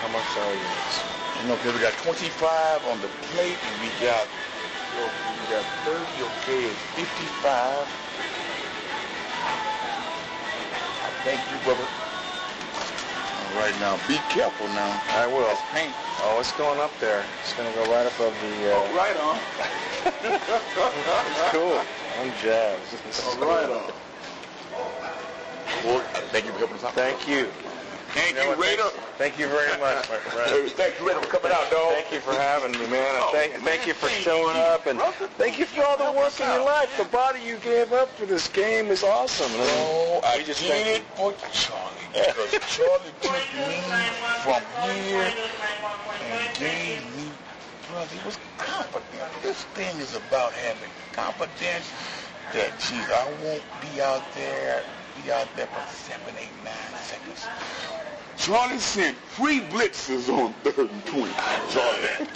How 0.03 0.11
much 0.11 0.27
are 0.43 0.51
you? 0.59 1.28
You 1.41 1.47
know, 1.47 1.53
okay, 1.55 1.71
we 1.71 1.79
got 1.79 1.93
25 1.93 2.85
on 2.85 2.99
the 3.01 3.07
plate, 3.31 3.57
and 3.63 3.81
we 3.81 3.87
got, 4.05 4.27
we 5.39 5.47
got 5.47 5.63
30, 5.85 6.23
okay, 6.23 6.67
and 6.67 6.77
55. 6.77 7.87
Thank 11.23 11.39
you, 11.51 11.57
brother. 11.59 11.87
All 13.39 13.59
right, 13.59 13.73
now, 13.79 13.97
be 14.07 14.17
careful 14.29 14.67
now. 14.69 14.99
I 15.09 15.27
will. 15.27 15.41
That's 15.43 15.63
paint. 15.73 15.95
Oh, 16.23 16.39
it's 16.39 16.51
going 16.53 16.79
up 16.79 16.97
there. 16.99 17.25
It's 17.39 17.53
going 17.53 17.71
to 17.71 17.79
go 17.79 17.85
right 17.91 18.05
up 18.05 18.15
above 18.15 18.33
the. 18.41 18.75
Uh, 18.75 18.79
All 18.79 18.93
right 18.93 19.15
on. 19.17 19.39
It's 20.21 21.51
cool. 21.51 21.85
I'm 22.17 22.33
jazzed. 22.33 23.01
All 23.25 23.47
right 23.47 23.69
on. 23.69 23.91
Well, 25.85 26.01
thank 26.31 26.45
you 26.45 26.51
for 26.51 26.57
helping 26.59 26.75
us 26.77 26.83
out. 26.83 26.93
Thank 26.93 27.25
you. 27.25 27.53
Thank 28.13 28.35
know 28.35 28.43
you, 28.43 28.49
what? 28.49 28.59
Raider. 28.59 28.89
Thank 29.17 29.37
you 29.37 29.47
very 29.47 29.69
much, 29.79 30.09
my 30.09 30.17
friend. 30.33 30.69
Thank 30.71 30.99
you, 30.99 31.07
Raider, 31.07 31.21
for 31.21 31.37
coming 31.39 31.55
out, 31.55 31.69
dog. 31.69 31.93
Thank 31.93 32.11
you 32.11 32.19
for 32.19 32.33
having 32.33 32.71
me, 32.73 32.87
man. 32.87 33.05
And 33.15 33.23
Oh, 33.23 33.29
thank, 33.31 33.53
man, 33.53 33.61
thank 33.61 33.87
you 33.87 33.93
for 33.93 34.07
thank 34.07 34.21
showing 34.23 34.55
you, 34.55 34.61
up, 34.61 34.87
and 34.87 34.97
brother. 34.97 35.27
thank 35.37 35.59
you 35.59 35.65
for 35.65 35.83
all 35.85 35.97
the 35.97 36.11
work 36.17 36.39
in 36.39 36.47
your 36.47 36.65
life. 36.65 36.89
The 36.97 37.05
body 37.05 37.39
you 37.41 37.57
gave 37.57 37.93
up 37.93 38.09
for 38.17 38.25
this 38.25 38.47
game 38.47 38.87
is 38.87 39.03
awesome. 39.03 39.51
And 39.51 39.61
Oh, 39.85 40.21
I 40.23 40.41
just 40.43 40.61
did 40.61 40.71
thank 40.71 40.87
it 41.01 41.03
for 41.15 41.33
Charlie. 41.53 42.09
Because 42.13 42.51
Charlie 42.73 43.13
took 43.21 43.45
me 43.53 43.77
from 44.41 44.61
here 44.89 45.29
and 46.25 46.57
gave 46.57 47.01
me, 47.15 47.29
brother, 47.89 48.15
it 48.15 48.25
was 48.25 48.37
confidence. 48.57 49.33
This 49.43 49.63
thing 49.77 49.95
is 49.99 50.15
about 50.15 50.53
having 50.53 50.89
confidence 51.13 51.91
that, 52.53 52.73
geez, 52.79 53.05
I 53.05 53.29
won't 53.43 53.63
be 53.81 54.01
out 54.01 54.23
there, 54.33 54.83
be 55.23 55.31
out 55.31 55.47
there 55.55 55.67
for 55.67 55.93
seven, 55.93 56.33
eight, 56.39 56.49
nine 56.63 57.01
seconds. 57.01 57.47
Charlie 58.37 58.79
sent 58.79 59.17
three 59.35 59.59
blitzes 59.59 60.29
on 60.29 60.53
third 60.63 60.89
and 60.89 61.05
20. 61.05 61.33
Charlie. 61.69 62.29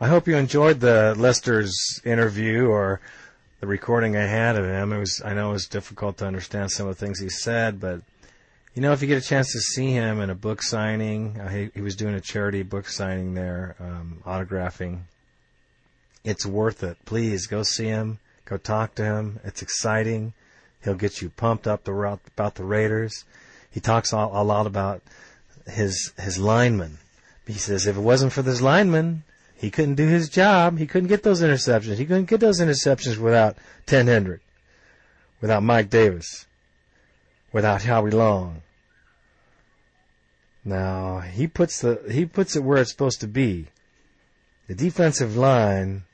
I 0.00 0.08
hope 0.08 0.26
you 0.26 0.36
enjoyed 0.36 0.80
the 0.80 1.14
Lester's 1.16 2.00
interview 2.04 2.66
or 2.66 3.00
the 3.60 3.66
recording 3.66 4.16
I 4.16 4.26
had 4.26 4.56
of 4.56 4.64
him. 4.64 4.92
It 4.92 4.98
was 4.98 5.22
I 5.24 5.34
know 5.34 5.50
it 5.50 5.52
was 5.52 5.66
difficult 5.66 6.18
to 6.18 6.26
understand 6.26 6.70
some 6.70 6.88
of 6.88 6.98
the 6.98 7.06
things 7.06 7.20
he 7.20 7.28
said, 7.28 7.80
but 7.80 8.02
you 8.74 8.82
know 8.82 8.92
if 8.92 9.00
you 9.00 9.08
get 9.08 9.22
a 9.22 9.26
chance 9.26 9.52
to 9.52 9.60
see 9.60 9.92
him 9.92 10.20
in 10.20 10.30
a 10.30 10.34
book 10.34 10.62
signing, 10.62 11.40
uh, 11.40 11.48
he, 11.48 11.70
he 11.74 11.80
was 11.80 11.94
doing 11.94 12.14
a 12.14 12.20
charity 12.20 12.62
book 12.62 12.88
signing 12.88 13.34
there, 13.34 13.76
um, 13.78 14.22
autographing. 14.26 15.02
It's 16.24 16.44
worth 16.44 16.82
it. 16.82 16.98
Please 17.04 17.46
go 17.46 17.62
see 17.62 17.86
him. 17.86 18.18
Go 18.44 18.56
talk 18.56 18.94
to 18.96 19.04
him. 19.04 19.40
It's 19.44 19.62
exciting. 19.62 20.34
He'll 20.84 20.94
get 20.94 21.22
you 21.22 21.30
pumped 21.30 21.66
up 21.66 21.88
about 21.88 22.54
the 22.56 22.64
Raiders. 22.64 23.24
He 23.70 23.80
talks 23.80 24.12
a, 24.12 24.16
a 24.16 24.44
lot 24.44 24.66
about 24.66 25.02
his 25.66 26.12
his 26.18 26.38
linemen. 26.38 26.98
He 27.46 27.54
says 27.54 27.86
if 27.86 27.96
it 27.96 28.00
wasn't 28.00 28.34
for 28.34 28.42
this 28.42 28.60
lineman, 28.60 29.24
he 29.56 29.70
couldn't 29.70 29.94
do 29.94 30.06
his 30.06 30.28
job. 30.28 30.78
He 30.78 30.86
couldn't 30.86 31.08
get 31.08 31.22
those 31.22 31.40
interceptions. 31.40 31.96
He 31.96 32.04
couldn't 32.04 32.26
get 32.28 32.40
those 32.40 32.60
interceptions 32.60 33.16
without 33.16 33.56
Ted 33.86 34.06
Hendrick, 34.06 34.42
without 35.40 35.62
Mike 35.62 35.88
Davis, 35.88 36.46
without 37.50 37.82
Howie 37.82 38.10
Long. 38.10 38.60
Now 40.66 41.20
he 41.20 41.46
puts 41.46 41.80
the 41.80 42.02
he 42.10 42.26
puts 42.26 42.56
it 42.56 42.62
where 42.62 42.78
it's 42.78 42.90
supposed 42.90 43.20
to 43.22 43.26
be. 43.26 43.68
The 44.68 44.74
defensive 44.74 45.34
line 45.34 46.04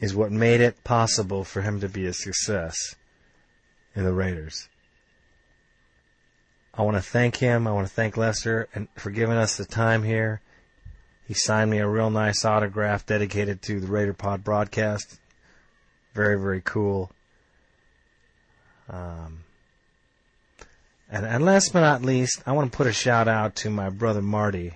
is 0.00 0.14
what 0.14 0.32
made 0.32 0.60
it 0.60 0.84
possible 0.84 1.44
for 1.44 1.62
him 1.62 1.80
to 1.80 1.88
be 1.88 2.04
a 2.06 2.12
success 2.12 2.94
in 3.94 4.04
the 4.04 4.12
Raiders. 4.12 4.68
I 6.76 6.82
want 6.82 6.96
to 6.96 7.02
thank 7.02 7.36
him. 7.36 7.66
I 7.66 7.72
want 7.72 7.86
to 7.86 7.92
thank 7.92 8.16
Lester 8.16 8.68
and 8.74 8.88
for 8.96 9.10
giving 9.10 9.36
us 9.36 9.56
the 9.56 9.64
time 9.64 10.02
here. 10.02 10.40
He 11.26 11.34
signed 11.34 11.70
me 11.70 11.78
a 11.78 11.88
real 11.88 12.10
nice 12.10 12.44
autograph 12.44 13.06
dedicated 13.06 13.62
to 13.62 13.80
the 13.80 13.86
Raider 13.86 14.12
Pod 14.12 14.44
broadcast. 14.44 15.18
Very, 16.12 16.38
very 16.38 16.60
cool. 16.62 17.10
Um, 18.88 19.44
and, 21.10 21.24
and 21.24 21.44
last 21.44 21.72
but 21.72 21.80
not 21.80 22.02
least, 22.02 22.42
I 22.46 22.52
want 22.52 22.70
to 22.70 22.76
put 22.76 22.86
a 22.86 22.92
shout 22.92 23.28
out 23.28 23.56
to 23.56 23.70
my 23.70 23.88
brother 23.88 24.20
Marty 24.20 24.74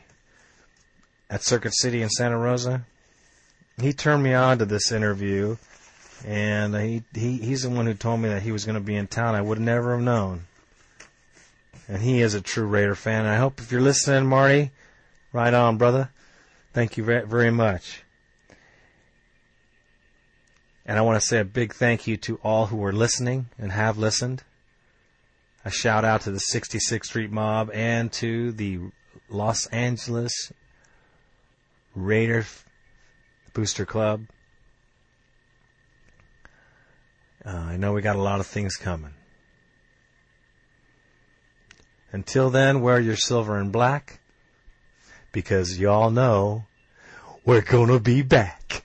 at 1.29 1.43
Circuit 1.43 1.75
City 1.75 2.01
in 2.01 2.09
Santa 2.09 2.39
Rosa. 2.39 2.87
He 3.81 3.93
turned 3.93 4.23
me 4.23 4.35
on 4.35 4.59
to 4.59 4.65
this 4.65 4.91
interview, 4.91 5.57
and 6.27 6.75
he, 6.75 7.03
he 7.15 7.39
he's 7.39 7.63
the 7.63 7.71
one 7.71 7.87
who 7.87 7.95
told 7.95 8.21
me 8.21 8.29
that 8.29 8.43
he 8.43 8.53
was 8.53 8.65
going 8.65 8.75
to 8.75 8.81
be 8.81 8.97
in 8.97 9.07
town. 9.07 9.35
I 9.35 9.41
would 9.41 9.61
never 9.61 9.93
have 9.93 10.05
known. 10.05 10.47
And 11.89 12.03
he 12.03 12.21
is 12.21 12.35
a 12.35 12.41
true 12.41 12.67
Raider 12.67 12.95
fan. 12.95 13.21
And 13.21 13.29
I 13.29 13.37
hope 13.37 13.61
if 13.61 13.73
you're 13.73 13.81
listening, 13.81 14.29
Marty, 14.29 14.73
right 15.33 15.55
on, 15.55 15.79
brother. 15.79 16.11
Thank 16.75 16.97
you 16.97 17.05
very 17.05 17.51
much. 17.51 18.03
And 20.85 20.99
I 20.99 21.03
want 21.03 21.21
to 21.21 21.27
say 21.27 21.39
a 21.39 21.45
big 21.45 21.75
thank 21.75 22.07
you 22.07 22.17
to 22.19 22.37
all 22.43 22.67
who 22.67 22.83
are 22.85 22.93
listening 22.93 23.47
and 23.59 23.73
have 23.73 23.99
listened. 23.99 24.43
A 25.65 25.71
shout 25.71 26.05
out 26.05 26.23
to 26.23 26.31
the 26.31 26.39
66th 26.39 27.05
Street 27.05 27.31
Mob 27.31 27.71
and 27.75 28.13
to 28.15 28.53
the 28.53 28.81
Los 29.29 29.67
Angeles 29.67 30.53
Raider 31.95 32.47
Booster 33.53 33.85
Club. 33.85 34.27
Uh, 37.49 37.57
I 37.57 37.77
know 37.79 37.95
we 37.95 38.03
got 38.03 38.17
a 38.17 38.21
lot 38.21 38.41
of 38.41 38.47
things 38.47 38.77
coming. 38.77 39.15
Until 42.13 42.51
then, 42.51 42.83
wear 42.83 43.01
your 43.01 43.17
silver 43.17 43.57
and 43.57 43.73
black 43.73 44.21
because 45.33 45.79
y'all 45.79 46.11
know 46.11 46.67
we're 47.47 47.63
gonna 47.63 48.01
be 48.01 48.21
back. 48.21 48.85